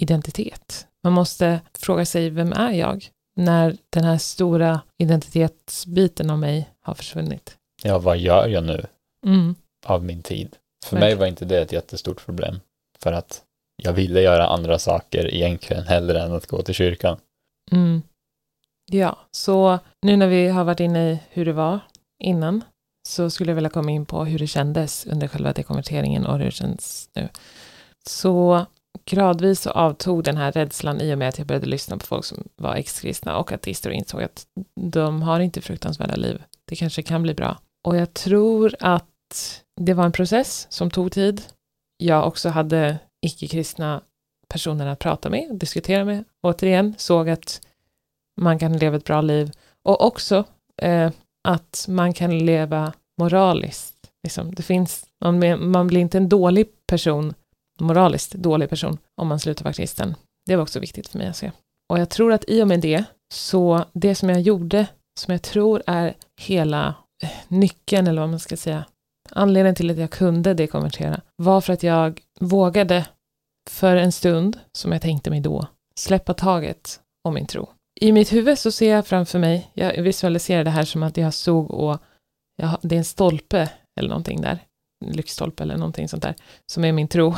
identitet. 0.00 0.86
Man 1.02 1.12
måste 1.12 1.60
fråga 1.78 2.06
sig, 2.06 2.30
vem 2.30 2.52
är 2.52 2.72
jag? 2.72 3.08
När 3.36 3.76
den 3.90 4.04
här 4.04 4.18
stora 4.18 4.80
identitetsbiten 4.98 6.30
av 6.30 6.38
mig 6.38 6.70
har 6.80 6.94
försvunnit. 6.94 7.56
Ja, 7.82 7.98
vad 7.98 8.18
gör 8.18 8.48
jag 8.48 8.64
nu 8.64 8.86
Mm. 9.26 9.54
av 9.86 10.04
min 10.04 10.22
tid? 10.22 10.56
För 10.86 10.96
Verkligen. 10.96 11.00
mig 11.18 11.20
var 11.20 11.26
inte 11.26 11.44
det 11.44 11.60
ett 11.62 11.72
jättestort 11.72 12.24
problem. 12.24 12.60
För 12.98 13.12
att 13.12 13.42
jag 13.82 13.92
ville 13.92 14.20
göra 14.20 14.46
andra 14.46 14.78
saker 14.78 15.34
egentligen 15.34 15.82
hellre 15.86 16.22
än 16.22 16.32
att 16.32 16.46
gå 16.46 16.62
till 16.62 16.74
kyrkan. 16.74 17.16
Mm. 17.72 18.02
Ja, 18.92 19.18
så 19.30 19.78
nu 20.02 20.16
när 20.16 20.26
vi 20.28 20.48
har 20.48 20.64
varit 20.64 20.80
inne 20.80 21.10
i 21.12 21.18
hur 21.30 21.44
det 21.44 21.52
var 21.52 21.80
innan 22.22 22.64
så 23.08 23.30
skulle 23.30 23.50
jag 23.50 23.54
vilja 23.54 23.70
komma 23.70 23.90
in 23.90 24.06
på 24.06 24.24
hur 24.24 24.38
det 24.38 24.46
kändes 24.46 25.06
under 25.06 25.28
själva 25.28 25.52
dekonverteringen 25.52 26.26
och 26.26 26.38
hur 26.38 26.44
det 26.44 26.50
känns 26.50 27.10
nu. 27.14 27.28
Så 28.06 28.66
gradvis 29.04 29.60
så 29.60 29.70
avtog 29.70 30.24
den 30.24 30.36
här 30.36 30.52
rädslan 30.52 31.00
i 31.00 31.14
och 31.14 31.18
med 31.18 31.28
att 31.28 31.38
jag 31.38 31.46
började 31.46 31.66
lyssna 31.66 31.98
på 31.98 32.06
folk 32.06 32.24
som 32.24 32.48
var 32.56 32.74
exkristna 32.74 33.36
och 33.36 33.52
ateister 33.52 33.90
och 33.90 33.96
insåg 33.96 34.22
att 34.22 34.46
de 34.80 35.22
har 35.22 35.40
inte 35.40 35.60
fruktansvärda 35.60 36.16
liv. 36.16 36.42
Det 36.64 36.76
kanske 36.76 37.02
kan 37.02 37.22
bli 37.22 37.34
bra. 37.34 37.58
Och 37.84 37.96
jag 37.96 38.14
tror 38.14 38.74
att 38.80 39.62
det 39.80 39.94
var 39.94 40.04
en 40.04 40.12
process 40.12 40.66
som 40.70 40.90
tog 40.90 41.12
tid. 41.12 41.42
Jag 41.96 42.26
också 42.26 42.48
hade 42.48 42.98
icke-kristna 43.26 44.02
personer 44.48 44.86
att 44.86 44.98
prata 44.98 45.30
med 45.30 45.48
diskutera 45.52 46.04
med. 46.04 46.24
Återigen, 46.42 46.94
såg 46.98 47.28
att 47.28 47.60
man 48.40 48.58
kan 48.58 48.78
leva 48.78 48.96
ett 48.96 49.04
bra 49.04 49.20
liv 49.20 49.50
och 49.82 50.06
också 50.06 50.44
eh, 50.82 51.10
att 51.48 51.86
man 51.88 52.12
kan 52.12 52.38
leva 52.38 52.92
moraliskt. 53.20 54.10
Liksom, 54.22 54.54
det 54.54 54.62
finns, 54.62 55.06
man, 55.24 55.70
man 55.70 55.86
blir 55.86 56.00
inte 56.00 56.18
en 56.18 56.28
dålig 56.28 56.66
person, 56.86 57.34
moraliskt 57.80 58.32
dålig 58.32 58.70
person, 58.70 58.98
om 59.20 59.28
man 59.28 59.40
slutar 59.40 59.64
vara 59.64 59.74
kristen. 59.74 60.14
Det 60.46 60.56
var 60.56 60.62
också 60.62 60.80
viktigt 60.80 61.08
för 61.08 61.18
mig 61.18 61.26
att 61.26 61.36
se. 61.36 61.52
Och 61.88 61.98
jag 61.98 62.10
tror 62.10 62.32
att 62.32 62.44
i 62.48 62.62
och 62.62 62.68
med 62.68 62.80
det, 62.80 63.04
så 63.34 63.84
det 63.92 64.14
som 64.14 64.28
jag 64.28 64.40
gjorde, 64.40 64.86
som 65.20 65.32
jag 65.32 65.42
tror 65.42 65.82
är 65.86 66.14
hela 66.40 66.94
eh, 67.22 67.30
nyckeln, 67.48 68.06
eller 68.06 68.20
vad 68.20 68.30
man 68.30 68.40
ska 68.40 68.56
säga, 68.56 68.84
anledningen 69.30 69.74
till 69.74 69.90
att 69.90 69.98
jag 69.98 70.10
kunde 70.10 70.54
dekonvertera, 70.54 71.20
var 71.36 71.60
för 71.60 71.72
att 71.72 71.82
jag 71.82 72.20
vågade 72.40 73.06
för 73.70 73.96
en 73.96 74.12
stund, 74.12 74.58
som 74.72 74.92
jag 74.92 75.02
tänkte 75.02 75.30
mig 75.30 75.40
då, 75.40 75.66
släppa 75.96 76.34
taget 76.34 77.00
om 77.24 77.34
min 77.34 77.46
tro. 77.46 77.68
I 78.04 78.12
mitt 78.12 78.32
huvud 78.32 78.58
så 78.58 78.72
ser 78.72 78.90
jag 78.90 79.06
framför 79.06 79.38
mig, 79.38 79.70
jag 79.74 80.02
visualiserar 80.02 80.64
det 80.64 80.70
här 80.70 80.84
som 80.84 81.02
att 81.02 81.16
jag 81.16 81.34
stod 81.34 81.70
och 81.70 81.98
jag, 82.56 82.78
det 82.82 82.94
är 82.94 82.98
en 82.98 83.04
stolpe 83.04 83.70
eller 84.00 84.08
någonting 84.08 84.40
där, 84.40 84.58
en 85.04 85.12
lyktstolpe 85.12 85.62
eller 85.62 85.76
någonting 85.76 86.08
sånt 86.08 86.22
där, 86.22 86.34
som 86.72 86.84
är 86.84 86.92
min 86.92 87.08
tro, 87.08 87.34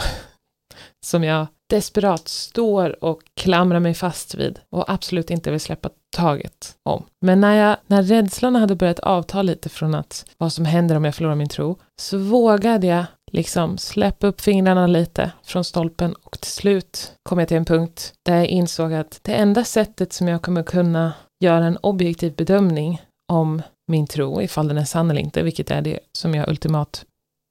som 1.07 1.25
jag 1.25 1.47
desperat 1.71 2.29
står 2.29 3.05
och 3.05 3.23
klamrar 3.35 3.81
mig 3.81 3.95
fast 3.95 4.35
vid 4.35 4.61
och 4.71 4.91
absolut 4.91 5.31
inte 5.31 5.51
vill 5.51 5.61
släppa 5.61 5.91
taget 6.17 6.77
om. 6.83 7.07
Men 7.21 7.41
när, 7.41 7.55
jag, 7.55 7.77
när 7.87 8.03
rädslan 8.03 8.57
hade 8.57 8.75
börjat 8.75 8.99
avta 8.99 9.43
lite 9.43 9.69
från 9.69 9.95
att 9.95 10.27
vad 10.39 10.53
som 10.53 10.65
händer 10.65 10.97
om 10.97 11.05
jag 11.05 11.15
förlorar 11.15 11.35
min 11.35 11.49
tro, 11.49 11.79
så 12.01 12.19
vågade 12.19 12.87
jag 12.87 13.05
liksom 13.33 13.79
släppa 13.79 14.27
upp 14.27 14.41
fingrarna 14.41 14.87
lite 14.87 15.33
från 15.43 15.65
stolpen 15.65 16.15
och 16.15 16.41
till 16.41 16.51
slut 16.51 17.13
kom 17.23 17.39
jag 17.39 17.49
till 17.49 17.57
en 17.57 17.65
punkt 17.65 18.15
där 18.23 18.37
jag 18.37 18.47
insåg 18.47 18.93
att 18.93 19.21
det 19.23 19.35
enda 19.35 19.65
sättet 19.65 20.13
som 20.13 20.29
jag 20.29 20.43
kommer 20.43 20.63
kunna 20.63 21.13
göra 21.41 21.65
en 21.65 21.77
objektiv 21.77 22.35
bedömning 22.37 23.03
om 23.33 23.63
min 23.89 24.07
tro, 24.07 24.43
ifall 24.43 24.69
den 24.69 24.79
är 24.79 24.85
sann 24.85 25.11
eller 25.11 25.21
inte, 25.21 25.43
vilket 25.43 25.71
är 25.71 25.83
det 25.83 25.99
som 26.13 26.35
jag 26.35 26.49
ultimat 26.49 27.05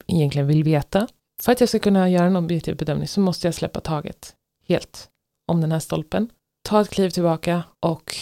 egentligen 0.07 0.47
vill 0.47 0.63
veta. 0.63 1.07
För 1.41 1.51
att 1.51 1.59
jag 1.59 1.69
ska 1.69 1.79
kunna 1.79 2.09
göra 2.09 2.25
en 2.25 2.35
objektiv 2.35 2.77
bedömning 2.77 3.07
så 3.07 3.19
måste 3.19 3.47
jag 3.47 3.53
släppa 3.53 3.79
taget 3.79 4.35
helt 4.67 5.09
om 5.51 5.61
den 5.61 5.71
här 5.71 5.79
stolpen, 5.79 6.29
ta 6.69 6.81
ett 6.81 6.89
kliv 6.89 7.09
tillbaka 7.09 7.63
och 7.85 8.15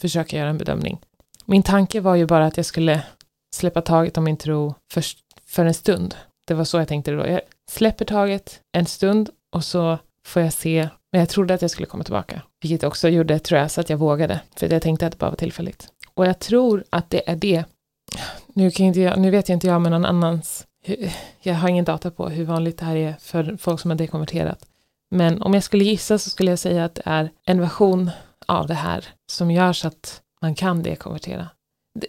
försöka 0.00 0.36
göra 0.38 0.48
en 0.48 0.58
bedömning. 0.58 1.00
Min 1.44 1.62
tanke 1.62 2.00
var 2.00 2.14
ju 2.14 2.26
bara 2.26 2.46
att 2.46 2.56
jag 2.56 2.66
skulle 2.66 3.02
släppa 3.54 3.82
taget 3.82 4.18
om 4.18 4.24
min 4.24 4.36
tro 4.36 4.74
för, 4.92 5.04
för 5.46 5.64
en 5.64 5.74
stund. 5.74 6.14
Det 6.46 6.54
var 6.54 6.64
så 6.64 6.78
jag 6.78 6.88
tänkte 6.88 7.10
då. 7.10 7.26
Jag 7.26 7.40
släpper 7.70 8.04
taget 8.04 8.60
en 8.72 8.86
stund 8.86 9.30
och 9.52 9.64
så 9.64 9.98
får 10.26 10.42
jag 10.42 10.52
se. 10.52 10.88
Men 11.12 11.18
jag 11.18 11.28
trodde 11.28 11.54
att 11.54 11.62
jag 11.62 11.70
skulle 11.70 11.86
komma 11.86 12.04
tillbaka, 12.04 12.42
vilket 12.62 12.84
också 12.84 13.08
gjorde, 13.08 13.38
tror 13.38 13.60
jag, 13.60 13.70
så 13.70 13.80
att 13.80 13.90
jag 13.90 13.96
vågade. 13.96 14.40
För 14.56 14.72
jag 14.72 14.82
tänkte 14.82 15.06
att 15.06 15.12
det 15.12 15.18
bara 15.18 15.30
var 15.30 15.36
tillfälligt. 15.36 15.88
Och 16.14 16.26
jag 16.26 16.38
tror 16.38 16.84
att 16.90 17.10
det 17.10 17.30
är 17.30 17.36
det. 17.36 17.64
Nu, 18.52 18.70
kan 18.70 18.86
inte 18.86 19.00
jag, 19.00 19.18
nu 19.18 19.30
vet 19.30 19.48
jag 19.48 19.56
inte 19.56 19.66
jag 19.66 19.80
med 19.80 19.92
någon 19.92 20.04
annans. 20.04 20.66
Jag 21.42 21.54
har 21.54 21.68
ingen 21.68 21.84
data 21.84 22.10
på 22.10 22.28
hur 22.28 22.44
vanligt 22.44 22.78
det 22.78 22.84
här 22.84 22.96
är 22.96 23.14
för 23.20 23.56
folk 23.56 23.80
som 23.80 23.90
har 23.90 23.98
dekonverterat. 23.98 24.66
Men 25.10 25.42
om 25.42 25.54
jag 25.54 25.62
skulle 25.62 25.84
gissa 25.84 26.18
så 26.18 26.30
skulle 26.30 26.50
jag 26.50 26.58
säga 26.58 26.84
att 26.84 26.94
det 26.94 27.02
är 27.04 27.30
en 27.46 27.60
version 27.60 28.10
av 28.46 28.66
det 28.66 28.74
här 28.74 29.04
som 29.32 29.50
gör 29.50 29.72
så 29.72 29.88
att 29.88 30.20
man 30.42 30.54
kan 30.54 30.82
dekonvertera. 30.82 31.48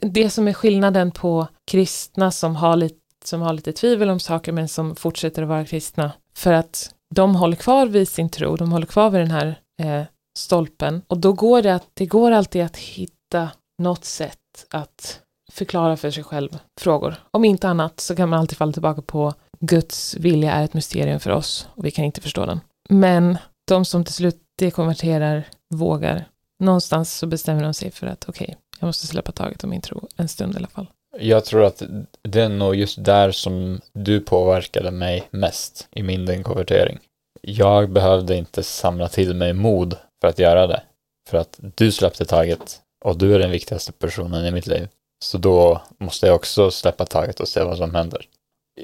Det 0.01 0.30
som 0.30 0.48
är 0.48 0.54
skillnaden 0.54 1.12
på 1.12 1.48
kristna 1.68 2.32
som 2.32 2.56
har, 2.56 2.75
lite, 2.75 3.00
som 3.27 3.41
har 3.41 3.53
lite 3.53 3.74
tvivel 3.74 4.10
om 4.10 4.20
saker 4.20 4.51
men 4.51 4.67
som 4.67 4.96
fortsätter 4.96 5.41
att 5.41 5.48
vara 5.48 5.65
kristna 5.65 6.12
för 6.36 6.53
att 6.53 6.91
de 7.15 7.36
håller 7.36 7.55
kvar 7.55 7.88
vid 7.88 8.10
sin 8.10 8.29
tro, 8.29 8.55
de 8.55 8.72
håller 8.72 8.86
kvar 8.86 9.10
vid 9.10 9.22
den 9.22 9.32
här 9.32 9.60
eh, 9.82 10.03
stolpen 10.38 11.01
och 11.08 11.17
då 11.17 11.34
går 11.34 11.62
det 11.62 11.75
att, 11.75 11.88
det 11.94 12.05
går 12.05 12.32
alltid 12.32 12.62
att 12.63 12.77
hitta 12.77 13.50
något 13.82 14.05
sätt 14.05 14.65
att 14.70 15.22
förklara 15.51 15.98
för 15.98 16.12
sig 16.12 16.24
själv 16.24 16.58
frågor. 16.79 17.15
Om 17.32 17.46
inte 17.46 17.67
annat 17.70 18.00
så 18.00 18.15
kan 18.15 18.29
man 18.29 18.39
alltid 18.39 18.58
falla 18.58 18.74
tillbaka 18.74 19.01
på 19.01 19.34
Guds 19.60 20.15
vilja 20.15 20.51
är 20.51 20.63
ett 20.63 20.74
mysterium 20.74 21.20
för 21.20 21.32
oss 21.32 21.67
och 21.75 21.86
vi 21.86 21.91
kan 21.91 22.05
inte 22.05 22.22
förstå 22.22 22.46
den. 22.46 22.60
Men 22.89 23.38
de 23.67 23.86
som 23.86 24.03
till 24.03 24.13
slut 24.13 24.41
dekonverterar 24.60 25.48
vågar. 25.74 26.25
Någonstans 26.60 27.13
så 27.13 27.27
bestämmer 27.27 27.63
de 27.63 27.74
sig 27.74 27.91
för 27.91 28.08
att 28.08 28.29
okej, 28.29 28.46
okay, 28.46 28.55
jag 28.79 28.88
måste 28.88 29.08
släppa 29.08 29.32
taget 29.32 29.63
om 29.63 29.70
min 29.70 29.82
tro 29.82 30.08
en 30.15 30.27
stund 30.27 30.53
i 30.53 30.58
alla 30.58 30.67
fall. 30.67 30.88
Jag 31.19 31.45
tror 31.45 31.63
att 31.63 31.84
det 32.22 32.41
är 32.41 32.50
nog 32.50 32.75
just 32.75 33.03
där 33.03 33.31
som 33.31 33.81
du 33.93 34.19
påverkade 34.19 34.91
mig 34.91 35.27
mest 35.31 35.88
i 35.91 36.03
min 36.03 36.25
dekonvertering. 36.25 37.00
Jag 37.41 37.89
behövde 37.89 38.36
inte 38.36 38.63
samla 38.63 39.07
till 39.07 39.34
mig 39.34 39.53
mod 39.53 39.98
för 40.22 40.27
att 40.27 40.39
göra 40.39 40.67
det. 40.67 40.84
För 41.29 41.38
att 41.38 41.60
du 41.75 41.91
släppte 41.91 42.25
taget 42.25 42.81
och 43.05 43.17
du 43.17 43.36
är 43.36 43.39
den 43.39 43.51
viktigaste 43.51 43.91
personen 43.91 44.45
i 44.45 44.51
mitt 44.51 44.67
liv. 44.67 44.88
Så 45.25 45.38
då 45.38 45.81
måste 46.00 46.27
jag 46.27 46.36
också 46.36 46.72
släppa 46.72 47.05
taget 47.05 47.39
och 47.39 47.48
se 47.48 47.63
vad 47.63 47.77
som 47.77 47.95
händer. 47.95 48.27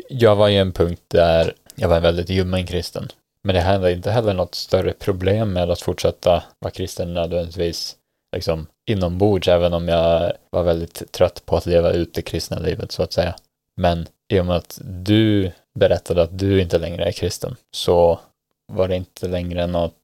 Jag 0.10 0.36
var 0.36 0.50
i 0.50 0.58
en 0.58 0.72
punkt 0.72 1.02
där 1.08 1.54
jag 1.76 1.90
var 1.90 2.00
väldigt 2.00 2.30
ljummen 2.30 2.66
kristen. 2.66 3.08
Men 3.44 3.56
det 3.56 3.62
hände 3.62 3.92
inte 3.92 4.12
heller 4.12 4.34
något 4.34 4.56
större 4.56 4.94
problem 4.94 5.54
med 5.54 5.70
att 5.70 5.82
fortsätta 5.82 6.44
vara 6.60 6.72
kristen 6.72 7.14
nödvändigtvis 7.14 7.96
liksom 8.36 8.68
inombords, 8.90 9.48
även 9.48 9.74
om 9.74 9.88
jag 9.88 10.34
var 10.50 10.64
väldigt 10.64 11.12
trött 11.12 11.46
på 11.46 11.58
att 11.58 11.66
leva 11.66 11.92
ut 11.92 12.14
det 12.14 12.22
kristna 12.22 12.60
livet 12.60 12.92
så 12.92 13.04
att 13.04 13.14
säga. 13.14 13.36
Men 13.82 14.08
i 14.34 14.40
och 14.40 14.46
med 14.46 14.56
att 14.56 14.80
du 14.84 15.52
berättade 15.80 16.22
att 16.22 16.40
du 16.40 16.62
inte 16.62 16.78
längre 16.78 17.06
är 17.06 17.12
kristen 17.12 17.56
så 17.76 18.20
var 18.74 18.88
det 18.88 18.96
inte 18.96 19.28
längre 19.28 19.68
något 19.68 19.96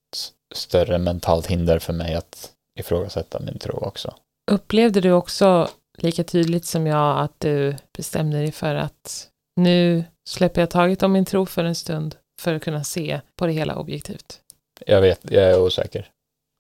större 0.56 0.98
mentalt 0.98 1.48
hinder 1.48 1.80
för 1.80 1.94
mig 1.94 2.16
att 2.16 2.52
ifrågasätta 2.80 3.40
min 3.40 3.60
tro 3.60 3.78
också. 3.78 4.16
Upplevde 4.52 5.02
du 5.02 5.12
också 5.12 5.70
lika 5.98 6.24
tydligt 6.24 6.66
som 6.66 6.88
jag 6.88 7.20
att 7.20 7.40
du 7.40 7.76
bestämde 7.98 8.38
dig 8.38 8.52
för 8.52 8.76
att 8.76 9.30
nu 9.56 10.04
släpper 10.30 10.62
jag 10.62 10.70
taget 10.70 11.04
om 11.04 11.12
min 11.12 11.26
tro 11.26 11.46
för 11.46 11.64
en 11.64 11.76
stund 11.76 12.16
för 12.42 12.54
att 12.54 12.64
kunna 12.64 12.84
se 12.84 13.22
på 13.36 13.46
det 13.46 13.54
hela 13.54 13.76
objektivt? 13.76 14.42
Jag 14.86 15.02
vet, 15.02 15.32
jag 15.32 15.44
är 15.44 15.60
osäker. 15.60 16.10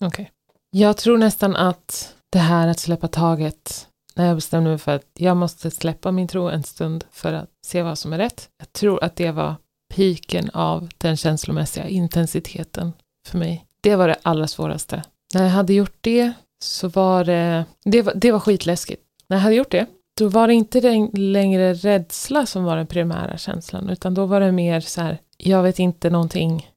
Okej. 0.05 0.24
Okay. 0.24 0.37
Jag 0.77 0.98
tror 0.98 1.17
nästan 1.17 1.55
att 1.55 2.15
det 2.29 2.39
här 2.39 2.67
att 2.67 2.79
släppa 2.79 3.07
taget, 3.07 3.88
när 4.15 4.27
jag 4.27 4.36
bestämde 4.36 4.69
mig 4.69 4.77
för 4.79 4.96
att 4.96 5.05
jag 5.13 5.38
måste 5.38 5.72
släppa 5.72 6.12
min 6.12 6.27
tro 6.27 6.50
en 6.50 6.63
stund 6.63 7.05
för 7.12 7.34
att 7.34 7.50
se 7.65 7.81
vad 7.81 7.98
som 7.98 8.13
är 8.13 8.17
rätt. 8.17 8.50
Jag 8.57 8.74
tror 8.74 9.03
att 9.03 9.15
det 9.15 9.31
var 9.31 9.55
piken 9.96 10.50
av 10.53 10.89
den 10.98 11.17
känslomässiga 11.17 11.88
intensiteten 11.88 12.93
för 13.27 13.38
mig. 13.38 13.65
Det 13.81 13.96
var 13.96 14.07
det 14.07 14.15
allra 14.22 14.48
svåraste. 14.48 15.03
När 15.34 15.43
jag 15.43 15.51
hade 15.51 15.74
gjort 15.74 15.98
det 16.01 16.34
så 16.63 16.88
var 16.88 17.25
det, 17.25 17.65
det 17.86 18.01
var, 18.01 18.13
det 18.15 18.31
var 18.31 18.39
skitläskigt. 18.39 19.03
När 19.27 19.38
jag 19.38 19.41
hade 19.41 19.55
gjort 19.55 19.72
det, 19.72 19.86
då 20.17 20.27
var 20.27 20.48
det 20.48 20.53
inte 20.53 21.10
längre 21.13 21.74
rädsla 21.74 22.46
som 22.46 22.63
var 22.63 22.77
den 22.77 22.88
primära 22.88 23.38
känslan, 23.38 23.89
utan 23.89 24.13
då 24.13 24.25
var 24.25 24.39
det 24.39 24.51
mer 24.51 24.79
så 24.79 25.01
här, 25.01 25.17
jag 25.38 25.63
vet 25.63 25.79
inte 25.79 26.10
någonting. 26.10 26.69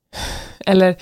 Eller 0.67 0.97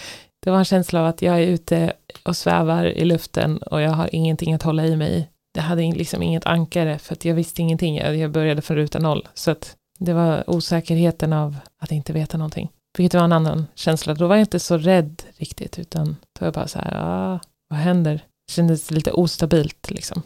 det 0.44 0.50
var 0.50 0.58
en 0.58 0.64
känsla 0.64 1.00
av 1.00 1.06
att 1.06 1.22
jag 1.22 1.36
är 1.42 1.46
ute 1.46 1.92
och 2.22 2.36
svävar 2.36 2.84
i 2.84 3.04
luften 3.04 3.58
och 3.58 3.80
jag 3.80 3.90
har 3.90 4.14
ingenting 4.14 4.54
att 4.54 4.62
hålla 4.62 4.86
i 4.86 4.96
mig 4.96 5.18
i. 5.18 5.26
Jag 5.54 5.62
hade 5.62 5.82
liksom 5.82 6.22
inget 6.22 6.46
ankare 6.46 6.98
för 6.98 7.12
att 7.12 7.24
jag 7.24 7.34
visste 7.34 7.62
ingenting. 7.62 7.96
Jag 7.96 8.30
började 8.30 8.62
från 8.62 8.76
ruta 8.76 8.98
noll. 8.98 9.28
Så 9.34 9.50
att 9.50 9.76
det 9.98 10.12
var 10.12 10.50
osäkerheten 10.50 11.32
av 11.32 11.56
att 11.82 11.92
inte 11.92 12.12
veta 12.12 12.38
någonting. 12.38 12.68
Vilket 12.98 13.14
var 13.14 13.24
en 13.24 13.32
annan 13.32 13.66
känsla. 13.74 14.14
Då 14.14 14.26
var 14.26 14.36
jag 14.36 14.42
inte 14.42 14.58
så 14.58 14.78
rädd 14.78 15.22
riktigt, 15.36 15.78
utan 15.78 16.06
då 16.06 16.40
var 16.40 16.46
jag 16.46 16.54
bara 16.54 16.68
så 16.68 16.78
här, 16.78 16.92
ah, 16.94 17.40
vad 17.68 17.78
händer? 17.78 18.14
Det 18.46 18.52
kändes 18.52 18.90
lite 18.90 19.12
ostabilt 19.12 19.90
liksom. 19.90 20.22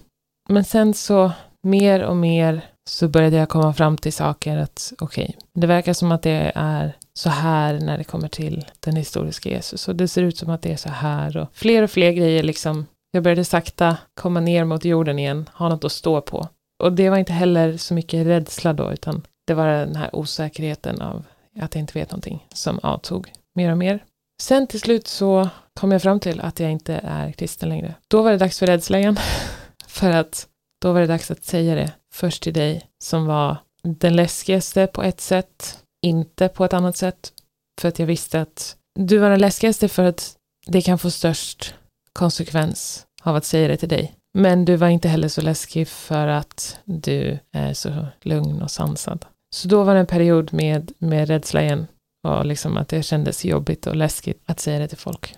Men 0.48 0.64
sen 0.64 0.94
så 0.94 1.32
mer 1.62 2.02
och 2.02 2.16
mer 2.16 2.64
så 2.90 3.08
började 3.08 3.36
jag 3.36 3.48
komma 3.48 3.74
fram 3.74 3.96
till 3.96 4.12
saker 4.12 4.56
att 4.56 4.92
okej, 4.98 5.24
okay, 5.24 5.36
det 5.54 5.66
verkar 5.66 5.92
som 5.92 6.12
att 6.12 6.22
det 6.22 6.52
är 6.54 6.96
så 7.18 7.30
här 7.30 7.80
när 7.80 7.98
det 7.98 8.04
kommer 8.04 8.28
till 8.28 8.64
den 8.80 8.96
historiska 8.96 9.48
Jesus 9.48 9.88
och 9.88 9.96
det 9.96 10.08
ser 10.08 10.22
ut 10.22 10.36
som 10.36 10.50
att 10.50 10.62
det 10.62 10.72
är 10.72 10.76
så 10.76 10.88
här 10.88 11.36
och 11.36 11.48
fler 11.52 11.82
och 11.82 11.90
fler 11.90 12.12
grejer 12.12 12.42
liksom. 12.42 12.86
Jag 13.10 13.22
började 13.22 13.44
sakta 13.44 13.96
komma 14.14 14.40
ner 14.40 14.64
mot 14.64 14.84
jorden 14.84 15.18
igen, 15.18 15.50
ha 15.54 15.68
något 15.68 15.84
att 15.84 15.92
stå 15.92 16.20
på. 16.20 16.48
Och 16.82 16.92
det 16.92 17.10
var 17.10 17.16
inte 17.16 17.32
heller 17.32 17.76
så 17.76 17.94
mycket 17.94 18.26
rädsla 18.26 18.72
då, 18.72 18.92
utan 18.92 19.22
det 19.46 19.54
var 19.54 19.68
den 19.68 19.96
här 19.96 20.16
osäkerheten 20.16 21.02
av 21.02 21.24
att 21.60 21.74
jag 21.74 21.82
inte 21.82 21.98
vet 21.98 22.10
någonting 22.10 22.46
som 22.54 22.78
avtog 22.82 23.32
mer 23.54 23.70
och 23.70 23.78
mer. 23.78 24.04
Sen 24.42 24.66
till 24.66 24.80
slut 24.80 25.06
så 25.06 25.48
kom 25.80 25.92
jag 25.92 26.02
fram 26.02 26.20
till 26.20 26.40
att 26.40 26.60
jag 26.60 26.70
inte 26.72 27.00
är 27.02 27.32
kristen 27.32 27.68
längre. 27.68 27.94
Då 28.08 28.22
var 28.22 28.30
det 28.30 28.38
dags 28.38 28.58
för 28.58 28.66
rädsla 28.66 28.98
igen. 28.98 29.16
för 29.86 30.10
att 30.10 30.48
då 30.82 30.92
var 30.92 31.00
det 31.00 31.06
dags 31.06 31.30
att 31.30 31.44
säga 31.44 31.74
det 31.74 31.92
först 32.12 32.42
till 32.42 32.52
dig 32.52 32.86
som 33.02 33.26
var 33.26 33.56
den 33.82 34.16
läskigaste 34.16 34.86
på 34.86 35.02
ett 35.02 35.20
sätt, 35.20 35.81
inte 36.02 36.48
på 36.48 36.64
ett 36.64 36.72
annat 36.72 36.96
sätt. 36.96 37.32
För 37.80 37.88
att 37.88 37.98
jag 37.98 38.06
visste 38.06 38.40
att 38.40 38.76
du 38.94 39.18
var 39.18 39.30
den 39.30 39.40
läskigaste 39.40 39.88
för 39.88 40.04
att 40.04 40.36
det 40.66 40.82
kan 40.82 40.98
få 40.98 41.10
störst 41.10 41.74
konsekvens 42.12 43.06
av 43.22 43.36
att 43.36 43.44
säga 43.44 43.68
det 43.68 43.76
till 43.76 43.88
dig. 43.88 44.14
Men 44.38 44.64
du 44.64 44.76
var 44.76 44.88
inte 44.88 45.08
heller 45.08 45.28
så 45.28 45.40
läskig 45.40 45.88
för 45.88 46.28
att 46.28 46.78
du 46.84 47.38
är 47.52 47.72
så 47.72 48.06
lugn 48.22 48.62
och 48.62 48.70
sansad. 48.70 49.24
Så 49.54 49.68
då 49.68 49.82
var 49.82 49.94
det 49.94 50.00
en 50.00 50.06
period 50.06 50.52
med, 50.52 50.92
med 50.98 51.28
rädsla 51.28 51.62
igen 51.62 51.86
och 52.28 52.46
liksom 52.46 52.76
att 52.76 52.88
det 52.88 53.02
kändes 53.02 53.44
jobbigt 53.44 53.86
och 53.86 53.96
läskigt 53.96 54.42
att 54.46 54.60
säga 54.60 54.78
det 54.78 54.88
till 54.88 54.98
folk. 54.98 55.34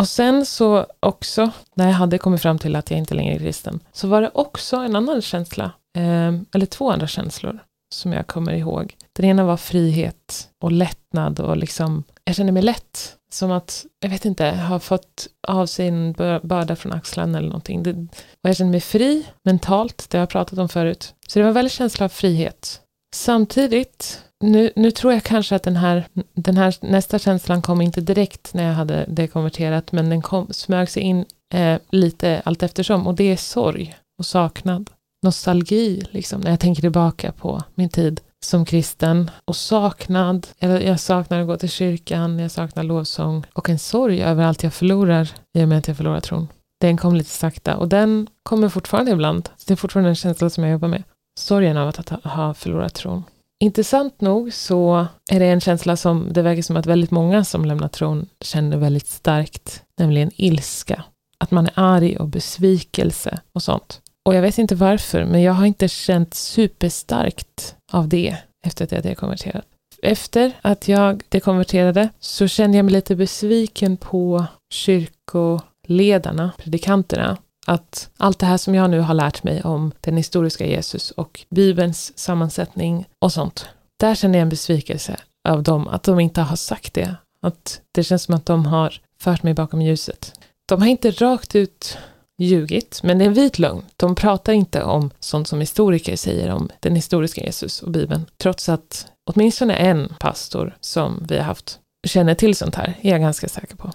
Och 0.00 0.08
sen 0.08 0.46
så 0.46 0.86
också, 1.00 1.50
när 1.74 1.86
jag 1.86 1.94
hade 1.94 2.18
kommit 2.18 2.42
fram 2.42 2.58
till 2.58 2.76
att 2.76 2.90
jag 2.90 2.98
inte 2.98 3.14
längre 3.14 3.34
är 3.34 3.38
kristen, 3.38 3.80
så 3.92 4.08
var 4.08 4.22
det 4.22 4.30
också 4.34 4.76
en 4.76 4.96
annan 4.96 5.22
känsla, 5.22 5.64
eh, 5.96 6.32
eller 6.52 6.66
två 6.66 6.90
andra 6.90 7.06
känslor 7.06 7.60
som 7.94 8.12
jag 8.12 8.26
kommer 8.26 8.52
ihåg. 8.52 8.96
Den 9.12 9.26
ena 9.26 9.44
var 9.44 9.56
frihet 9.56 10.48
och 10.62 10.72
lättnad 10.72 11.40
och 11.40 11.56
liksom, 11.56 12.04
jag 12.24 12.36
känner 12.36 12.52
mig 12.52 12.62
lätt. 12.62 13.16
Som 13.32 13.52
att, 13.52 13.86
jag 14.00 14.10
vet 14.10 14.24
inte, 14.24 14.50
ha 14.50 14.78
fått 14.78 15.26
av 15.48 15.66
sig 15.66 15.88
en 15.88 16.12
börda 16.42 16.76
från 16.76 16.92
axlarna 16.92 17.38
eller 17.38 17.48
någonting. 17.48 17.82
Det, 17.82 17.90
och 17.90 18.48
jag 18.48 18.56
känner 18.56 18.70
mig 18.70 18.80
fri 18.80 19.26
mentalt, 19.44 20.06
det 20.10 20.18
har 20.18 20.22
jag 20.22 20.28
pratat 20.28 20.58
om 20.58 20.68
förut. 20.68 21.14
Så 21.28 21.38
det 21.38 21.42
var 21.42 21.48
en 21.48 21.54
väldigt 21.54 21.72
känsla 21.72 22.04
av 22.04 22.08
frihet. 22.08 22.80
Samtidigt, 23.14 24.22
nu, 24.44 24.72
nu 24.76 24.90
tror 24.90 25.12
jag 25.12 25.22
kanske 25.22 25.56
att 25.56 25.62
den 25.62 25.76
här, 25.76 26.06
den 26.34 26.56
här 26.56 26.74
nästa 26.80 27.18
känslan 27.18 27.62
kom 27.62 27.80
inte 27.80 28.00
direkt 28.00 28.54
när 28.54 28.64
jag 28.64 28.74
hade 28.74 29.04
det 29.08 29.26
konverterat, 29.26 29.92
men 29.92 30.10
den 30.10 30.22
kom, 30.22 30.46
smög 30.50 30.90
sig 30.90 31.02
in 31.02 31.24
eh, 31.54 31.78
lite 31.90 32.42
allt 32.44 32.62
eftersom 32.62 33.06
och 33.06 33.14
det 33.14 33.32
är 33.32 33.36
sorg 33.36 33.94
och 34.18 34.26
saknad. 34.26 34.90
Nostalgi, 35.24 36.02
liksom, 36.10 36.40
när 36.40 36.50
jag 36.50 36.60
tänker 36.60 36.80
tillbaka 36.80 37.32
på 37.32 37.62
min 37.74 37.88
tid 37.88 38.20
som 38.44 38.64
kristen 38.64 39.30
och 39.44 39.56
saknad. 39.56 40.46
Jag, 40.58 40.84
jag 40.84 41.00
saknar 41.00 41.40
att 41.40 41.46
gå 41.46 41.56
till 41.56 41.70
kyrkan, 41.70 42.38
jag 42.38 42.50
saknar 42.50 42.82
lovsång 42.82 43.44
och 43.52 43.70
en 43.70 43.78
sorg 43.78 44.22
över 44.22 44.44
allt 44.44 44.62
jag 44.62 44.74
förlorar 44.74 45.30
i 45.58 45.64
och 45.64 45.68
med 45.68 45.78
att 45.78 45.88
jag 45.88 45.96
förlorar 45.96 46.20
tron. 46.20 46.48
Den 46.80 46.96
kom 46.96 47.14
lite 47.14 47.30
sakta 47.30 47.76
och 47.76 47.88
den 47.88 48.26
kommer 48.42 48.68
fortfarande 48.68 49.10
ibland. 49.10 49.48
Det 49.66 49.74
är 49.74 49.76
fortfarande 49.76 50.08
en 50.10 50.14
känsla 50.14 50.50
som 50.50 50.64
jag 50.64 50.72
jobbar 50.72 50.88
med. 50.88 51.02
Sorgen 51.38 51.76
av 51.76 51.88
att 51.88 52.08
ha 52.24 52.54
förlorat 52.54 52.94
tron. 52.94 53.22
Intressant 53.60 54.20
nog 54.20 54.52
så 54.52 55.06
är 55.30 55.40
det 55.40 55.46
en 55.46 55.60
känsla 55.60 55.96
som 55.96 56.32
det 56.32 56.42
verkar 56.42 56.62
som 56.62 56.76
att 56.76 56.86
väldigt 56.86 57.10
många 57.10 57.44
som 57.44 57.64
lämnar 57.64 57.88
tron 57.88 58.26
känner 58.40 58.76
väldigt 58.76 59.06
starkt, 59.06 59.82
nämligen 59.98 60.30
ilska. 60.34 61.04
att 61.38 61.50
man 61.50 61.66
är 61.66 61.72
arg 61.74 62.16
och 62.16 62.28
besvikelse 62.28 63.40
och 63.52 63.62
sånt. 63.62 64.00
Och 64.24 64.34
jag 64.34 64.42
vet 64.42 64.58
inte 64.58 64.74
varför, 64.74 65.24
men 65.24 65.42
jag 65.42 65.52
har 65.52 65.66
inte 65.66 65.88
känt 65.88 66.34
superstarkt 66.34 67.76
av 67.92 68.08
det 68.08 68.36
efter 68.66 68.84
att 68.84 68.92
jag 68.92 69.02
dekonverterat. 69.02 69.64
Efter 70.02 70.52
att 70.62 70.88
jag 70.88 71.22
dekonverterade 71.28 72.08
så 72.20 72.48
kände 72.48 72.76
jag 72.76 72.84
mig 72.84 72.92
lite 72.92 73.16
besviken 73.16 73.96
på 73.96 74.44
kyrkoledarna, 74.70 76.52
predikanterna, 76.58 77.36
att 77.66 78.10
allt 78.16 78.38
det 78.38 78.46
här 78.46 78.56
som 78.56 78.74
jag 78.74 78.90
nu 78.90 79.00
har 79.00 79.14
lärt 79.14 79.42
mig 79.42 79.62
om 79.62 79.92
den 80.00 80.16
historiska 80.16 80.66
Jesus 80.66 81.10
och 81.10 81.44
Bibelns 81.50 82.18
sammansättning 82.18 83.06
och 83.18 83.32
sånt, 83.32 83.68
där 84.00 84.14
känner 84.14 84.38
jag 84.38 84.42
en 84.42 84.48
besvikelse 84.48 85.16
av 85.48 85.62
dem, 85.62 85.88
att 85.88 86.02
de 86.02 86.20
inte 86.20 86.40
har 86.40 86.56
sagt 86.56 86.94
det. 86.94 87.16
Att 87.42 87.80
det 87.92 88.04
känns 88.04 88.22
som 88.22 88.34
att 88.34 88.46
de 88.46 88.66
har 88.66 89.00
fört 89.20 89.42
mig 89.42 89.54
bakom 89.54 89.82
ljuset. 89.82 90.40
De 90.66 90.82
har 90.82 90.88
inte 90.88 91.10
rakt 91.10 91.56
ut 91.56 91.98
ljugit, 92.38 93.00
men 93.02 93.18
det 93.18 93.24
är 93.24 93.26
en 93.26 93.34
vit 93.34 93.58
lögn. 93.58 93.82
De 93.96 94.14
pratar 94.14 94.52
inte 94.52 94.82
om 94.82 95.10
sånt 95.20 95.48
som 95.48 95.60
historiker 95.60 96.16
säger 96.16 96.50
om 96.50 96.68
den 96.80 96.96
historiska 96.96 97.44
Jesus 97.44 97.82
och 97.82 97.90
Bibeln, 97.90 98.26
trots 98.36 98.68
att 98.68 99.06
åtminstone 99.30 99.74
en 99.74 100.14
pastor 100.18 100.76
som 100.80 101.24
vi 101.28 101.36
har 101.36 101.44
haft 101.44 101.78
känner 102.06 102.34
till 102.34 102.56
sånt 102.56 102.74
här, 102.74 102.94
är 103.00 103.10
jag 103.10 103.20
ganska 103.20 103.48
säker 103.48 103.76
på. 103.76 103.90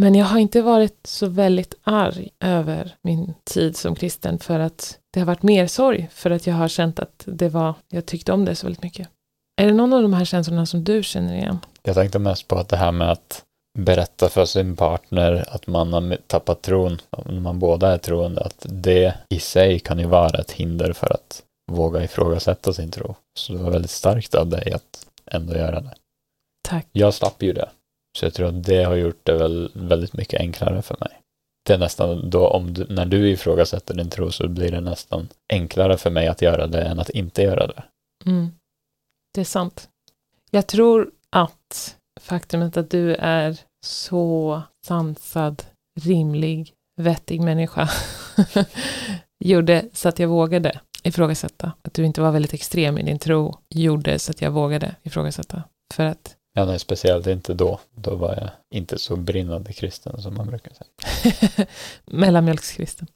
Men 0.00 0.14
jag 0.14 0.26
har 0.26 0.38
inte 0.38 0.62
varit 0.62 1.06
så 1.06 1.26
väldigt 1.26 1.74
arg 1.82 2.28
över 2.40 2.94
min 3.02 3.34
tid 3.44 3.76
som 3.76 3.94
kristen 3.94 4.38
för 4.38 4.60
att 4.60 4.98
det 5.12 5.20
har 5.20 5.26
varit 5.26 5.42
mer 5.42 5.66
sorg 5.66 6.08
för 6.12 6.30
att 6.30 6.46
jag 6.46 6.54
har 6.54 6.68
känt 6.68 6.98
att 7.00 7.24
det 7.26 7.48
var, 7.48 7.74
jag 7.88 8.06
tyckte 8.06 8.32
om 8.32 8.44
det 8.44 8.54
så 8.54 8.66
väldigt 8.66 8.82
mycket. 8.82 9.08
Är 9.60 9.66
det 9.66 9.72
någon 9.72 9.92
av 9.92 10.02
de 10.02 10.12
här 10.12 10.24
känslorna 10.24 10.66
som 10.66 10.84
du 10.84 11.02
känner 11.02 11.34
igen? 11.34 11.58
Jag 11.82 11.94
tänkte 11.94 12.18
mest 12.18 12.48
på 12.48 12.56
att 12.56 12.68
det 12.68 12.76
här 12.76 12.92
med 12.92 13.10
att 13.10 13.42
berätta 13.78 14.28
för 14.28 14.44
sin 14.44 14.76
partner 14.76 15.44
att 15.48 15.66
man 15.66 15.92
har 15.92 16.16
tappat 16.26 16.62
tron, 16.62 16.98
om 17.10 17.42
man 17.42 17.58
båda 17.58 17.92
är 17.92 17.98
troende, 17.98 18.40
att 18.40 18.66
det 18.68 19.14
i 19.28 19.38
sig 19.38 19.78
kan 19.78 19.98
ju 19.98 20.06
vara 20.06 20.40
ett 20.40 20.50
hinder 20.50 20.92
för 20.92 21.12
att 21.12 21.42
våga 21.72 22.04
ifrågasätta 22.04 22.72
sin 22.72 22.90
tro. 22.90 23.14
Så 23.38 23.52
det 23.52 23.58
var 23.58 23.70
väldigt 23.70 23.90
starkt 23.90 24.34
av 24.34 24.48
dig 24.48 24.72
att 24.72 25.06
ändå 25.26 25.56
göra 25.56 25.80
det. 25.80 25.94
Tack. 26.68 26.86
Jag 26.92 27.14
slapp 27.14 27.42
ju 27.42 27.52
det. 27.52 27.70
Så 28.18 28.26
jag 28.26 28.34
tror 28.34 28.48
att 28.48 28.64
det 28.64 28.84
har 28.84 28.94
gjort 28.94 29.20
det 29.22 29.34
väl 29.34 29.70
väldigt 29.74 30.12
mycket 30.12 30.40
enklare 30.40 30.82
för 30.82 30.96
mig. 31.00 31.18
Det 31.66 31.74
är 31.74 31.78
nästan 31.78 32.30
då 32.30 32.48
om 32.48 32.74
du, 32.74 32.86
när 32.88 33.06
du 33.06 33.30
ifrågasätter 33.30 33.94
din 33.94 34.10
tro 34.10 34.30
så 34.30 34.48
blir 34.48 34.70
det 34.70 34.80
nästan 34.80 35.28
enklare 35.52 35.98
för 35.98 36.10
mig 36.10 36.28
att 36.28 36.42
göra 36.42 36.66
det 36.66 36.82
än 36.82 37.00
att 37.00 37.10
inte 37.10 37.42
göra 37.42 37.66
det. 37.66 37.82
Mm. 38.26 38.50
Det 39.34 39.40
är 39.40 39.44
sant. 39.44 39.88
Jag 40.50 40.66
tror 40.66 41.10
att 41.30 41.96
faktumet 42.20 42.76
att 42.76 42.90
du 42.90 43.14
är 43.14 43.56
så 43.86 44.62
sansad, 44.86 45.62
rimlig, 46.00 46.72
vettig 46.96 47.40
människa 47.40 47.90
gjorde 49.44 49.84
så 49.92 50.08
att 50.08 50.18
jag 50.18 50.28
vågade 50.28 50.80
ifrågasätta. 51.02 51.72
Att 51.82 51.94
du 51.94 52.04
inte 52.04 52.20
var 52.20 52.30
väldigt 52.30 52.54
extrem 52.54 52.98
i 52.98 53.02
din 53.02 53.18
tro 53.18 53.58
gjorde 53.68 54.18
så 54.18 54.30
att 54.30 54.42
jag 54.42 54.50
vågade 54.50 54.94
ifrågasätta. 55.02 55.62
För 55.94 56.04
att 56.04 56.36
Ja, 56.54 56.64
nej, 56.64 56.78
speciellt 56.78 57.26
inte 57.26 57.54
då. 57.54 57.80
Då 57.94 58.14
var 58.14 58.34
jag 58.34 58.50
inte 58.74 58.98
så 58.98 59.16
brinnande 59.16 59.72
kristen 59.72 60.22
som 60.22 60.34
man 60.34 60.46
brukar 60.46 60.72
säga. 60.72 61.66
Mellanmjölkskristen. 62.06 63.06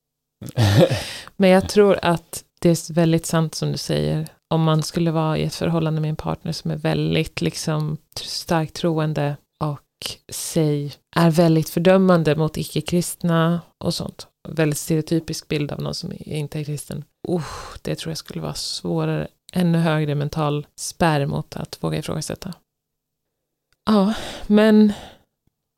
Men 1.37 1.51
jag 1.51 1.69
tror 1.69 1.99
att 2.03 2.45
det 2.61 2.69
är 2.69 2.93
väldigt 2.93 3.27
sant 3.27 3.55
som 3.55 3.73
du 3.73 3.79
säger. 3.79 4.29
Om 4.55 4.63
man 4.63 4.83
skulle 4.83 5.11
vara 5.11 5.39
i 5.39 5.43
ett 5.43 5.55
förhållande 5.55 6.01
med 6.01 6.11
en 6.11 6.17
partner 6.17 6.53
som 6.53 6.71
är 6.71 6.77
väldigt 6.77 7.41
liksom 7.41 7.97
starkt 8.21 8.75
troende 8.75 9.37
och 9.61 9.81
sig 10.33 10.95
är 11.17 11.31
väldigt 11.31 11.69
fördömande 11.69 12.37
mot 12.37 12.57
icke-kristna 12.57 13.61
och 13.85 13.95
sånt. 13.95 14.29
Väldigt 14.49 14.79
stereotypisk 14.79 15.49
bild 15.49 15.73
av 15.73 15.83
någon 15.83 15.95
som 15.95 16.13
inte 16.21 16.61
är 16.61 16.65
kristen. 16.65 17.05
Uh, 17.29 17.45
det 17.83 17.95
tror 17.95 18.11
jag 18.11 18.19
skulle 18.19 18.43
vara 18.43 18.55
svårare, 18.55 19.29
ännu 19.53 19.79
högre 19.79 20.15
mental 20.15 20.67
spärr 20.81 21.27
mot 21.27 21.57
att 21.57 21.83
våga 21.85 21.99
ifrågasätta. 21.99 22.55
Ja, 23.87 24.15
men 24.47 24.93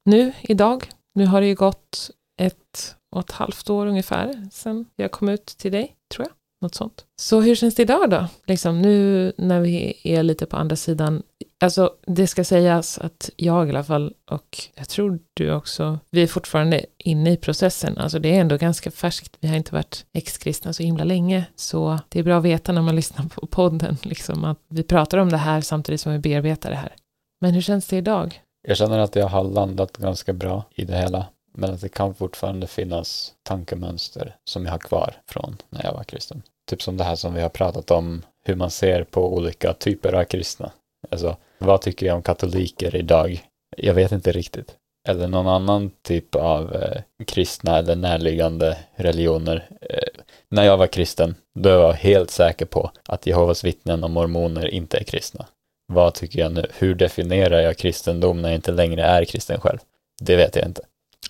nu, 0.04 0.32
idag, 0.40 0.90
nu 1.14 1.26
har 1.26 1.40
det 1.40 1.46
ju 1.46 1.54
gått 1.54 2.10
ett 2.40 2.96
och 3.16 3.20
ett 3.20 3.32
halvt 3.32 3.70
år 3.70 3.86
ungefär 3.86 4.48
sedan 4.52 4.86
jag 4.96 5.10
kom 5.10 5.28
ut 5.28 5.46
till 5.46 5.72
dig, 5.72 5.96
tror 6.14 6.26
jag. 6.26 6.37
Något 6.60 6.74
sånt. 6.74 7.04
Så 7.20 7.40
hur 7.40 7.54
känns 7.54 7.74
det 7.74 7.82
idag 7.82 8.10
då? 8.10 8.26
Liksom 8.46 8.82
nu 8.82 9.32
när 9.38 9.60
vi 9.60 10.00
är 10.04 10.22
lite 10.22 10.46
på 10.46 10.56
andra 10.56 10.76
sidan. 10.76 11.22
Alltså 11.60 11.92
det 12.06 12.26
ska 12.26 12.44
sägas 12.44 12.98
att 12.98 13.30
jag 13.36 13.66
i 13.66 13.70
alla 13.70 13.84
fall 13.84 14.14
och 14.30 14.58
jag 14.74 14.88
tror 14.88 15.18
du 15.34 15.52
också, 15.52 15.98
vi 16.10 16.22
är 16.22 16.26
fortfarande 16.26 16.86
inne 16.98 17.32
i 17.32 17.36
processen. 17.36 17.98
Alltså 17.98 18.18
det 18.18 18.36
är 18.36 18.40
ändå 18.40 18.56
ganska 18.56 18.90
färskt. 18.90 19.36
Vi 19.40 19.48
har 19.48 19.56
inte 19.56 19.74
varit 19.74 20.06
ex-kristna 20.12 20.72
så 20.72 20.82
himla 20.82 21.04
länge. 21.04 21.44
Så 21.56 21.98
det 22.08 22.18
är 22.18 22.22
bra 22.22 22.38
att 22.38 22.44
veta 22.44 22.72
när 22.72 22.82
man 22.82 22.96
lyssnar 22.96 23.28
på 23.28 23.46
podden, 23.46 23.96
liksom 24.02 24.44
att 24.44 24.58
vi 24.68 24.82
pratar 24.82 25.18
om 25.18 25.30
det 25.30 25.36
här 25.36 25.60
samtidigt 25.60 26.00
som 26.00 26.12
vi 26.12 26.18
bearbetar 26.18 26.70
det 26.70 26.76
här. 26.76 26.94
Men 27.40 27.54
hur 27.54 27.60
känns 27.60 27.86
det 27.86 27.96
idag? 27.96 28.42
Jag 28.68 28.76
känner 28.76 28.98
att 28.98 29.16
jag 29.16 29.26
har 29.26 29.44
landat 29.44 29.96
ganska 29.96 30.32
bra 30.32 30.64
i 30.74 30.84
det 30.84 30.96
hela. 30.96 31.26
Men 31.60 31.70
att 31.74 31.80
det 31.80 31.88
kan 31.88 32.14
fortfarande 32.14 32.66
finnas 32.66 33.32
tankemönster 33.42 34.36
som 34.44 34.64
jag 34.64 34.72
har 34.72 34.78
kvar 34.78 35.14
från 35.26 35.56
när 35.70 35.84
jag 35.84 35.92
var 35.92 36.04
kristen. 36.04 36.42
Typ 36.70 36.82
som 36.82 36.96
det 36.96 37.04
här 37.04 37.16
som 37.16 37.34
vi 37.34 37.40
har 37.40 37.48
pratat 37.48 37.90
om, 37.90 38.22
hur 38.44 38.54
man 38.54 38.70
ser 38.70 39.04
på 39.04 39.34
olika 39.34 39.72
typer 39.72 40.12
av 40.12 40.24
kristna. 40.24 40.72
Alltså, 41.10 41.36
vad 41.58 41.80
tycker 41.80 42.06
jag 42.06 42.16
om 42.16 42.22
katoliker 42.22 42.96
idag? 42.96 43.44
Jag 43.76 43.94
vet 43.94 44.12
inte 44.12 44.32
riktigt. 44.32 44.74
Eller 45.08 45.28
någon 45.28 45.46
annan 45.46 45.90
typ 46.02 46.34
av 46.34 46.74
eh, 46.74 47.02
kristna 47.26 47.78
eller 47.78 47.96
närliggande 47.96 48.78
religioner. 48.94 49.68
Eh, 49.80 50.22
när 50.48 50.64
jag 50.64 50.76
var 50.76 50.86
kristen, 50.86 51.34
då 51.54 51.78
var 51.78 51.86
jag 51.86 51.92
helt 51.92 52.30
säker 52.30 52.66
på 52.66 52.90
att 53.04 53.26
Jehovas 53.26 53.64
vittnen 53.64 54.04
och 54.04 54.10
mormoner 54.10 54.68
inte 54.68 54.98
är 54.98 55.04
kristna. 55.04 55.46
Vad 55.92 56.14
tycker 56.14 56.38
jag 56.38 56.52
nu? 56.52 56.66
Hur 56.78 56.94
definierar 56.94 57.60
jag 57.60 57.76
kristendom 57.76 58.42
när 58.42 58.48
jag 58.48 58.56
inte 58.56 58.72
längre 58.72 59.02
är 59.02 59.24
kristen 59.24 59.60
själv? 59.60 59.78
Det 60.20 60.36
vet 60.36 60.56
jag 60.56 60.66
inte. 60.66 60.82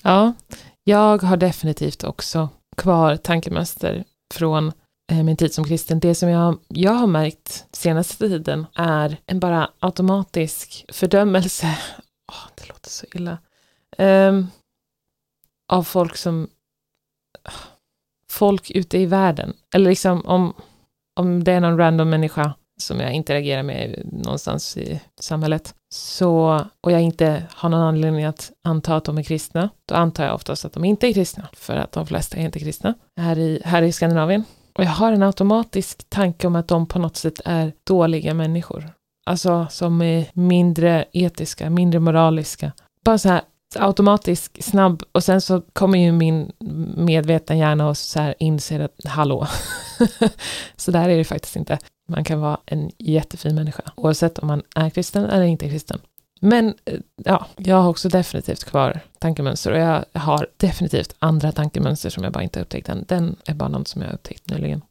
Ja, 0.03 0.33
jag 0.85 1.23
har 1.23 1.37
definitivt 1.37 2.05
också 2.05 2.49
kvar 2.77 3.17
tankemönster 3.17 4.05
från 4.35 4.73
eh, 5.13 5.23
min 5.23 5.37
tid 5.37 5.55
som 5.55 5.65
kristen. 5.65 6.01
Det 6.01 6.15
som 6.15 6.29
jag, 6.29 6.59
jag 6.69 6.93
har 6.93 7.07
märkt 7.07 7.67
senaste 7.73 8.29
tiden 8.29 8.67
är 8.75 9.17
en 9.27 9.41
bara 9.41 9.71
automatisk 9.79 10.85
fördömelse. 10.89 11.67
Oh, 12.33 12.49
det 12.55 12.69
låter 12.69 12.91
så 12.91 13.07
illa. 13.15 13.39
Um, 13.99 14.47
av 15.73 15.83
folk 15.83 16.17
som... 16.17 16.49
Ah, 17.43 17.53
folk 18.31 18.71
ute 18.71 18.99
i 18.99 19.07
världen. 19.07 19.57
Eller 19.75 19.91
liksom 19.91 20.27
om, 20.27 20.55
om 21.21 21.45
det 21.45 21.53
är 21.53 21.61
någon 21.61 21.79
random 21.79 22.11
människa 22.11 22.55
som 22.79 23.01
jag 23.01 23.13
interagerar 23.13 23.63
med 23.63 24.03
någonstans 24.13 24.77
i 24.77 25.01
samhället, 25.21 25.75
så, 25.95 26.61
och 26.81 26.93
jag 26.93 27.01
inte 27.01 27.43
har 27.51 27.69
någon 27.69 27.81
anledning 27.81 28.25
att 28.25 28.53
anta 28.65 28.97
att 28.97 29.05
de 29.05 29.19
är 29.19 29.23
kristna, 29.23 29.69
då 29.89 29.95
antar 29.95 30.25
jag 30.25 30.35
oftast 30.35 30.65
att 30.65 30.73
de 30.73 30.85
inte 30.85 31.09
är 31.09 31.13
kristna, 31.13 31.49
för 31.53 31.77
att 31.77 31.93
de 31.93 32.07
flesta 32.07 32.37
är 32.37 32.45
inte 32.45 32.59
kristna 32.59 32.95
här 33.21 33.39
i, 33.39 33.63
här 33.65 33.83
i 33.83 33.93
Skandinavien. 33.93 34.45
Och 34.75 34.85
jag 34.85 34.91
har 34.91 35.13
en 35.13 35.23
automatisk 35.23 36.11
tanke 36.11 36.47
om 36.47 36.57
att 36.57 36.69
de 36.69 36.87
på 36.87 36.99
något 36.99 37.17
sätt 37.17 37.41
är 37.45 37.73
dåliga 37.87 38.35
människor. 38.35 38.91
Alltså 39.27 39.67
som 39.71 40.03
är 40.03 40.27
mindre 40.33 41.05
etiska, 41.13 41.71
mindre 41.71 42.01
moraliska. 42.01 42.73
Bara 43.05 43.19
så 43.19 43.29
här 43.29 43.43
automatisk, 43.77 44.63
snabb 44.63 45.03
och 45.13 45.25
sen 45.25 45.41
så 45.41 45.61
kommer 45.61 45.99
ju 45.99 46.13
min 46.13 46.53
medvetna 46.97 47.57
hjärna 47.57 47.89
och 47.89 47.97
så 47.97 48.21
här 48.21 48.35
inser 48.39 48.81
att 48.81 49.05
hallå, 49.05 49.47
så 50.77 50.91
där 50.91 51.09
är 51.09 51.17
det 51.17 51.25
faktiskt 51.25 51.57
inte. 51.57 51.79
Man 52.09 52.25
kan 52.25 52.41
vara 52.41 52.61
en 52.67 52.91
jättefin 52.99 53.55
människa, 53.55 53.83
oavsett 53.97 54.39
om 54.39 54.49
man 54.49 54.63
är 54.77 54.91
kristen 54.91 55.25
eller 55.25 55.45
inte 55.45 55.67
är 55.67 55.71
kristen. 55.71 56.01
Men 56.41 56.75
eh, 56.85 56.99
ja, 57.25 57.47
jag 57.57 57.77
har 57.77 57.91
också 57.91 58.09
definitivt 58.09 58.65
kvar 58.65 59.01
tankemönster 59.19 59.73
och 59.73 59.79
jag 59.79 60.05
har 60.13 60.49
definitivt 60.57 61.15
andra 61.19 61.53
tankemönster 61.53 62.11
som 62.11 62.25
jag 62.25 62.33
bara 62.33 62.43
inte 62.43 62.61
upptäckt 62.61 62.89
än. 62.89 63.05
Den 63.09 63.37
är 63.47 63.55
bara 63.55 63.69
något 63.69 63.89
som 63.89 64.03
jag 64.03 64.13
upptäckt 64.13 64.51
nyligen. 64.51 64.83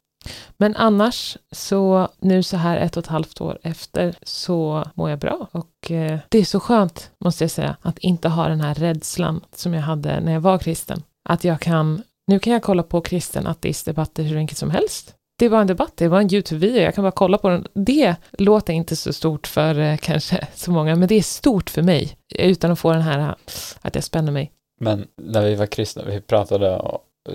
Men 0.58 0.76
annars 0.76 1.38
så 1.52 2.10
nu 2.20 2.44
så 2.44 2.58
här 2.58 2.78
ett 2.78 2.98
och 2.98 3.04
ett 3.04 3.10
halvt 3.10 3.42
år 3.42 3.60
efter 3.64 4.16
så 4.24 4.84
mår 4.94 5.10
jag 5.10 5.20
bra 5.20 5.48
och 5.52 5.92
eh, 5.92 6.20
det 6.30 6.38
är 6.38 6.46
så 6.46 6.60
skönt 6.60 7.12
måste 7.20 7.44
jag 7.44 7.52
säga 7.52 7.76
att 7.82 7.98
inte 7.98 8.30
ha 8.30 8.48
den 8.48 8.62
här 8.62 8.74
rädslan 8.74 9.42
som 9.56 9.74
jag 9.74 9.82
hade 9.82 10.20
när 10.20 10.34
jag 10.34 10.42
var 10.42 10.58
kristen. 10.58 11.04
Att 11.30 11.44
jag 11.44 11.60
kan, 11.60 12.02
nu 12.28 12.40
kan 12.40 12.54
jag 12.54 12.64
kolla 12.64 12.84
på 12.84 13.02
kristen 13.02 13.48
ateistdebatter 13.48 14.24
hur 14.24 14.38
enkelt 14.38 14.58
som 14.58 14.72
helst 14.72 15.14
det 15.40 15.46
är 15.46 15.50
bara 15.50 15.62
en 15.62 15.68
debatt, 15.68 15.94
det 15.96 16.08
var 16.08 16.22
en 16.22 16.34
YouTube-video, 16.34 16.82
jag 16.82 16.96
kan 16.96 17.04
bara 17.04 17.12
kolla 17.12 17.38
på 17.38 17.50
den. 17.50 17.68
Det 17.74 18.16
låter 18.32 18.74
inte 18.74 18.96
så 18.96 19.14
stort 19.14 19.48
för 19.48 19.80
eh, 19.80 19.98
kanske 19.98 20.48
så 20.56 20.72
många, 20.72 20.96
men 20.96 21.08
det 21.08 21.16
är 21.16 21.22
stort 21.22 21.70
för 21.70 21.82
mig, 21.82 22.18
utan 22.36 22.72
att 22.72 22.80
få 22.80 22.94
den 22.94 23.02
här 23.02 23.20
eh, 23.20 23.34
att 23.82 23.96
jag 23.96 24.04
spänner 24.04 24.32
mig. 24.32 24.52
Men 24.80 25.08
när 25.22 25.42
vi 25.42 25.56
var 25.56 25.66
kristna, 25.66 26.04
vi 26.06 26.22
pratade 26.22 26.82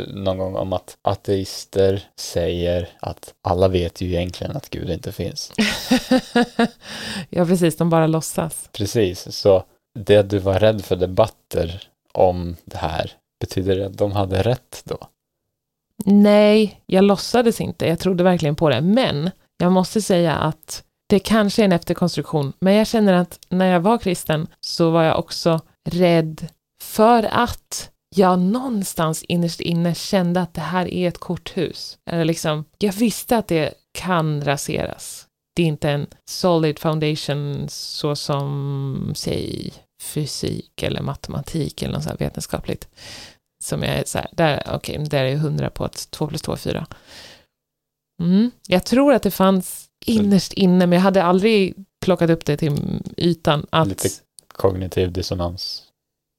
någon 0.08 0.38
gång 0.38 0.56
om 0.56 0.72
att 0.72 0.96
ateister 1.02 2.02
säger 2.16 2.88
att 3.00 3.34
alla 3.42 3.68
vet 3.68 4.00
ju 4.00 4.08
egentligen 4.08 4.56
att 4.56 4.70
Gud 4.70 4.90
inte 4.90 5.12
finns. 5.12 5.52
ja, 7.30 7.46
precis, 7.46 7.76
de 7.76 7.90
bara 7.90 8.06
låtsas. 8.06 8.68
Precis, 8.72 9.36
så 9.36 9.64
det 9.98 10.22
du 10.22 10.38
var 10.38 10.58
rädd 10.58 10.84
för 10.84 10.96
debatter 10.96 11.88
om 12.12 12.56
det 12.64 12.76
här, 12.76 13.12
Betyder 13.42 13.76
det 13.76 13.86
att 13.86 13.98
de 13.98 14.12
hade 14.12 14.42
rätt 14.42 14.82
då? 14.84 14.98
Nej, 16.04 16.80
jag 16.86 17.04
låtsades 17.04 17.60
inte. 17.60 17.86
Jag 17.86 17.98
trodde 17.98 18.24
verkligen 18.24 18.56
på 18.56 18.68
det. 18.68 18.80
Men 18.80 19.30
jag 19.58 19.72
måste 19.72 20.02
säga 20.02 20.34
att 20.34 20.84
det 21.08 21.18
kanske 21.18 21.62
är 21.62 21.64
en 21.64 21.72
efterkonstruktion. 21.72 22.52
Men 22.58 22.74
jag 22.74 22.86
känner 22.86 23.12
att 23.12 23.38
när 23.48 23.66
jag 23.66 23.80
var 23.80 23.98
kristen 23.98 24.46
så 24.60 24.90
var 24.90 25.02
jag 25.02 25.18
också 25.18 25.60
rädd 25.90 26.48
för 26.82 27.22
att 27.22 27.90
jag 28.14 28.38
någonstans 28.38 29.22
innerst 29.22 29.60
inne 29.60 29.94
kände 29.94 30.40
att 30.40 30.54
det 30.54 30.60
här 30.60 30.94
är 30.94 31.08
ett 31.08 31.18
korthus. 31.18 31.98
Eller 32.10 32.24
liksom, 32.24 32.64
jag 32.78 32.92
visste 32.92 33.36
att 33.36 33.48
det 33.48 33.74
kan 33.92 34.44
raseras. 34.44 35.26
Det 35.56 35.62
är 35.62 35.66
inte 35.66 35.90
en 35.90 36.06
solid 36.30 36.78
foundation 36.78 37.66
så 37.68 38.16
som, 38.16 39.12
säg, 39.16 39.72
fysik 40.02 40.82
eller 40.82 41.02
matematik 41.02 41.82
eller 41.82 41.94
något 41.94 42.02
så 42.02 42.10
här 42.10 42.16
vetenskapligt. 42.16 42.88
Som 43.64 43.82
jag 43.82 43.96
är 43.96 44.04
så 44.06 44.18
här, 44.18 44.28
där, 44.32 44.62
okej, 44.66 44.94
okay, 44.94 45.06
där 45.06 45.24
är 45.24 45.28
jag 45.28 45.38
hundra 45.38 45.70
på 45.70 45.84
att 45.84 46.10
2 46.10 46.26
plus 46.26 46.42
2 46.42 46.52
är 46.52 46.56
4. 46.56 46.86
Mm. 48.22 48.50
Jag 48.66 48.84
tror 48.84 49.14
att 49.14 49.22
det 49.22 49.30
fanns 49.30 49.88
innerst 50.06 50.52
inne, 50.52 50.86
men 50.86 50.92
jag 50.96 51.02
hade 51.02 51.22
aldrig 51.22 51.74
plockat 52.04 52.30
upp 52.30 52.44
det 52.44 52.56
till 52.56 53.02
ytan. 53.16 53.66
Att, 53.70 53.88
Lite 53.88 54.08
kognitiv 54.46 55.12
dissonans. 55.12 55.91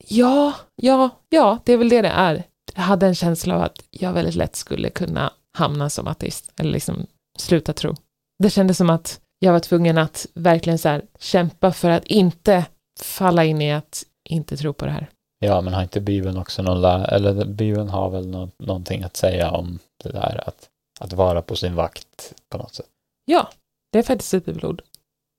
Ja, 0.07 0.53
ja, 0.75 1.09
ja, 1.29 1.59
det 1.63 1.73
är 1.73 1.77
väl 1.77 1.89
det 1.89 2.01
det 2.01 2.07
är. 2.07 2.43
Jag 2.75 2.81
hade 2.83 3.07
en 3.07 3.15
känsla 3.15 3.55
av 3.55 3.61
att 3.61 3.83
jag 3.89 4.13
väldigt 4.13 4.35
lätt 4.35 4.55
skulle 4.55 4.89
kunna 4.89 5.33
hamna 5.57 5.89
som 5.89 6.07
ateist, 6.07 6.51
eller 6.59 6.71
liksom 6.71 7.07
sluta 7.37 7.73
tro. 7.73 7.95
Det 8.43 8.49
kändes 8.49 8.77
som 8.77 8.89
att 8.89 9.19
jag 9.39 9.51
var 9.53 9.59
tvungen 9.59 9.97
att 9.97 10.25
verkligen 10.33 10.79
så 10.79 10.89
här 10.89 11.01
kämpa 11.19 11.71
för 11.71 11.89
att 11.89 12.05
inte 12.05 12.65
falla 12.99 13.43
in 13.45 13.61
i 13.61 13.73
att 13.73 14.03
inte 14.29 14.57
tro 14.57 14.73
på 14.73 14.85
det 14.85 14.91
här. 14.91 15.09
Ja, 15.39 15.61
men 15.61 15.73
har 15.73 15.83
inte 15.83 16.01
Bibeln 16.01 16.37
också 16.37 16.61
någon, 16.61 16.85
eller 16.85 17.45
Bibeln 17.45 17.89
har 17.89 18.09
väl 18.09 18.27
nå- 18.27 18.49
någonting 18.59 19.03
att 19.03 19.17
säga 19.17 19.51
om 19.51 19.79
det 20.03 20.09
där 20.11 20.43
att, 20.47 20.69
att 20.99 21.13
vara 21.13 21.41
på 21.41 21.55
sin 21.55 21.75
vakt 21.75 22.33
på 22.49 22.57
något 22.57 22.75
sätt. 22.75 22.85
Ja, 23.25 23.49
det 23.91 23.99
är 23.99 24.03
faktiskt 24.03 24.33
ett 24.33 24.45
bibelord. 24.45 24.81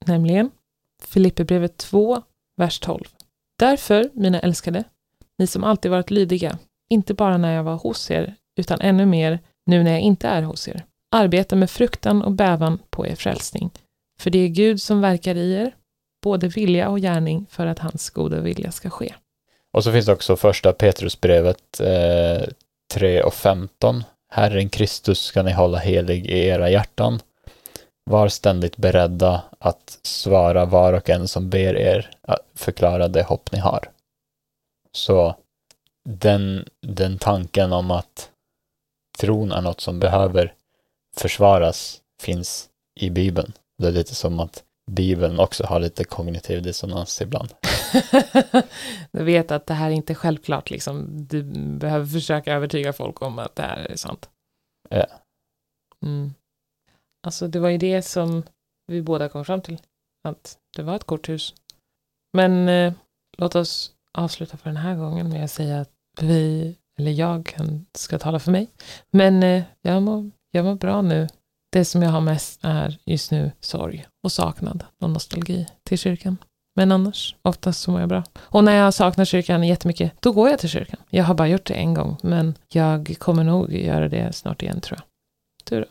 Nämligen 0.05 0.51
Filipperbrevet 1.03 1.77
2, 1.77 2.21
vers 2.57 2.79
12. 2.79 3.03
Därför, 3.59 4.09
mina 4.13 4.39
älskade, 4.39 4.83
ni 5.37 5.47
som 5.47 5.63
alltid 5.63 5.91
varit 5.91 6.11
lydiga, 6.11 6.57
inte 6.89 7.13
bara 7.13 7.37
när 7.37 7.55
jag 7.55 7.63
var 7.63 7.75
hos 7.75 8.11
er, 8.11 8.35
utan 8.59 8.81
ännu 8.81 9.05
mer 9.05 9.39
nu 9.65 9.83
när 9.83 9.91
jag 9.91 10.01
inte 10.01 10.27
är 10.27 10.41
hos 10.41 10.67
er. 10.67 10.85
Arbeta 11.11 11.55
med 11.55 11.69
fruktan 11.69 12.21
och 12.21 12.31
bävan 12.31 12.79
på 12.89 13.07
er 13.07 13.15
frälsning. 13.15 13.69
För 14.19 14.29
det 14.29 14.39
är 14.39 14.47
Gud 14.47 14.81
som 14.81 15.01
verkar 15.01 15.35
i 15.35 15.53
er, 15.53 15.75
både 16.23 16.47
vilja 16.47 16.89
och 16.89 16.99
gärning 16.99 17.45
för 17.49 17.65
att 17.65 17.79
hans 17.79 18.09
goda 18.09 18.39
vilja 18.39 18.71
ska 18.71 18.89
ske. 18.89 19.13
Och 19.73 19.83
så 19.83 19.91
finns 19.91 20.05
det 20.05 20.13
också 20.13 20.35
första 20.35 20.73
Petrusbrevet 20.73 21.79
eh, 21.79 22.47
3 22.93 23.23
och 23.23 23.33
15. 23.33 24.03
Herren 24.29 24.69
Kristus 24.69 25.19
ska 25.19 25.43
ni 25.43 25.51
hålla 25.51 25.77
helig 25.77 26.25
i 26.25 26.47
era 26.47 26.69
hjärtan. 26.69 27.19
Var 28.09 28.27
ständigt 28.27 28.77
beredda 28.77 29.43
att 29.59 29.99
svara 30.01 30.65
var 30.65 30.93
och 30.93 31.09
en 31.09 31.27
som 31.27 31.49
ber 31.49 31.75
er 31.75 32.11
att 32.21 32.39
förklara 32.53 33.07
det 33.07 33.23
hopp 33.23 33.51
ni 33.51 33.59
har. 33.59 33.89
Så 34.91 35.35
den, 36.09 36.65
den 36.81 37.17
tanken 37.17 37.73
om 37.73 37.91
att 37.91 38.31
tron 39.17 39.51
är 39.51 39.61
något 39.61 39.81
som 39.81 39.99
behöver 39.99 40.53
försvaras 41.17 42.01
finns 42.21 42.69
i 42.99 43.09
Bibeln. 43.09 43.53
Det 43.77 43.87
är 43.87 43.91
lite 43.91 44.15
som 44.15 44.39
att 44.39 44.63
Bibeln 44.91 45.39
också 45.39 45.65
har 45.65 45.79
lite 45.79 46.03
kognitiv 46.03 46.61
dissonans 46.61 47.21
ibland. 47.21 47.53
du 49.11 49.23
vet 49.23 49.51
att 49.51 49.65
det 49.65 49.73
här 49.73 49.87
är 49.87 49.93
inte 49.93 50.15
självklart, 50.15 50.69
liksom. 50.69 51.07
Du 51.27 51.43
behöver 51.79 52.05
försöka 52.05 52.53
övertyga 52.53 52.93
folk 52.93 53.21
om 53.21 53.39
att 53.39 53.55
det 53.55 53.63
här 53.63 53.91
är 53.91 53.95
sant. 53.95 54.29
Ja. 54.89 55.05
Mm. 56.05 56.33
Alltså, 57.25 57.47
det 57.47 57.59
var 57.59 57.69
ju 57.69 57.77
det 57.77 58.01
som 58.01 58.43
vi 58.87 59.01
båda 59.01 59.29
kom 59.29 59.45
fram 59.45 59.61
till, 59.61 59.77
att 60.23 60.57
det 60.75 60.83
var 60.83 60.95
ett 60.95 61.03
korthus. 61.03 61.53
Men 62.33 62.69
eh, 62.69 62.93
låt 63.37 63.55
oss 63.55 63.91
avsluta 64.13 64.57
för 64.57 64.69
den 64.69 64.77
här 64.77 64.95
gången 64.95 65.29
med 65.29 65.43
att 65.43 65.51
säga 65.51 65.81
att 65.81 65.91
vi, 66.21 66.75
eller 66.97 67.11
jag, 67.11 67.45
kan, 67.45 67.85
ska 67.93 68.19
tala 68.19 68.39
för 68.39 68.51
mig. 68.51 68.67
Men 69.11 69.43
eh, 69.43 69.63
jag, 69.81 70.03
mår, 70.03 70.31
jag 70.51 70.65
mår 70.65 70.75
bra 70.75 71.01
nu. 71.01 71.27
Det 71.71 71.85
som 71.85 72.01
jag 72.01 72.09
har 72.09 72.21
mest 72.21 72.59
är 72.63 72.97
just 73.05 73.31
nu 73.31 73.51
sorg 73.59 74.05
och 74.23 74.31
saknad 74.31 74.85
och 75.01 75.09
nostalgi 75.09 75.67
till 75.83 75.97
kyrkan. 75.97 76.37
Men 76.75 76.91
annars, 76.91 77.35
oftast 77.41 77.81
så 77.81 77.91
mår 77.91 77.99
jag 77.99 78.09
bra. 78.09 78.23
Och 78.37 78.63
när 78.63 78.75
jag 78.75 78.93
saknar 78.93 79.25
kyrkan 79.25 79.63
jättemycket, 79.63 80.21
då 80.21 80.31
går 80.31 80.49
jag 80.49 80.59
till 80.59 80.69
kyrkan. 80.69 80.99
Jag 81.09 81.23
har 81.23 81.33
bara 81.33 81.47
gjort 81.47 81.65
det 81.65 81.73
en 81.73 81.93
gång, 81.93 82.17
men 82.23 82.57
jag 82.67 83.15
kommer 83.19 83.43
nog 83.43 83.73
göra 83.73 84.09
det 84.09 84.35
snart 84.35 84.61
igen 84.61 84.81
tror 84.81 84.99
jag. 84.99 85.05
Du 85.69 85.85
då? 85.85 85.87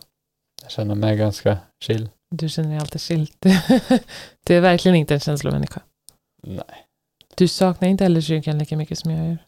Jag 0.64 0.70
känner 0.70 0.94
mig 0.94 1.16
ganska 1.16 1.58
chill. 1.80 2.08
Du 2.30 2.48
känner 2.48 2.68
dig 2.68 2.78
alltid 2.78 3.00
chill. 3.00 3.30
Du 4.46 4.54
är 4.54 4.60
verkligen 4.60 4.96
inte 4.96 5.14
en 5.14 5.20
känslomänniska. 5.20 5.82
Nej. 6.42 6.86
Du 7.34 7.48
saknar 7.48 7.88
inte 7.88 8.04
heller 8.04 8.20
kyrkan 8.20 8.58
lika 8.58 8.76
mycket 8.76 8.98
som 8.98 9.10
jag 9.10 9.28
gör. 9.28 9.38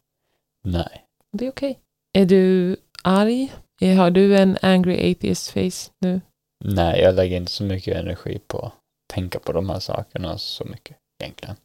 Nej. 0.64 1.04
Det 1.32 1.46
är 1.46 1.50
okej. 1.50 1.78
Är 2.12 2.26
du 2.26 2.76
arg? 3.04 3.52
Har 3.80 4.10
du 4.10 4.36
en 4.36 4.58
angry 4.62 5.12
atheist 5.12 5.50
face 5.50 5.92
nu? 6.00 6.20
Nej, 6.64 7.00
jag 7.00 7.14
lägger 7.14 7.36
inte 7.36 7.52
så 7.52 7.64
mycket 7.64 7.96
energi 7.96 8.38
på 8.46 8.58
att 8.58 8.72
tänka 9.14 9.38
på 9.38 9.52
de 9.52 9.70
här 9.70 9.80
sakerna 9.80 10.38
så 10.38 10.64
mycket 10.64 10.96
egentligen. 11.22 11.56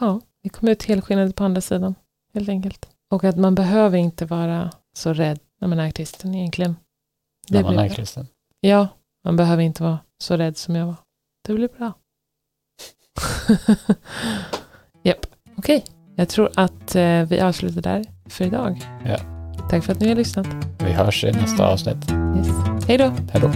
Ja, 0.00 0.20
vi 0.42 0.48
kommer 0.48 0.72
ut 0.72 0.82
helskinnade 0.82 1.32
på 1.32 1.44
andra 1.44 1.60
sidan, 1.60 1.94
helt 2.34 2.48
enkelt. 2.48 2.88
Och 3.10 3.24
att 3.24 3.36
man 3.36 3.54
behöver 3.54 3.98
inte 3.98 4.26
vara 4.26 4.70
så 4.96 5.12
rädd 5.12 5.38
när 5.60 5.68
man 5.68 5.78
är 5.78 5.90
kristen 5.90 6.34
egentligen. 6.34 6.76
Det 7.48 7.56
När 7.56 7.62
man 7.62 7.78
är 7.78 7.86
bra. 7.88 7.96
kristen. 7.96 8.26
Ja, 8.60 8.88
man 9.24 9.36
behöver 9.36 9.62
inte 9.62 9.82
vara 9.82 9.98
så 10.18 10.36
rädd 10.36 10.56
som 10.56 10.76
jag 10.76 10.86
var. 10.86 10.94
Det 11.46 11.52
blir 11.54 11.68
bra. 11.78 11.92
Japp, 15.02 15.26
okej. 15.56 15.84
Jag 16.16 16.28
tror 16.28 16.50
att 16.56 16.94
eh, 16.94 17.22
vi 17.22 17.40
avslutar 17.40 17.82
där 17.82 18.04
för 18.28 18.44
idag. 18.44 18.82
Ja. 19.06 19.16
Tack 19.70 19.84
för 19.84 19.92
att 19.92 20.00
ni 20.00 20.08
har 20.08 20.16
lyssnat. 20.16 20.46
Vi 20.78 20.92
hörs 20.92 21.24
i 21.24 21.32
nästa 21.32 21.66
avsnitt. 21.68 22.10
Yes. 22.36 22.48
Hej 22.88 22.98
då! 22.98 23.12
Hej 23.32 23.40
då. 23.40 23.50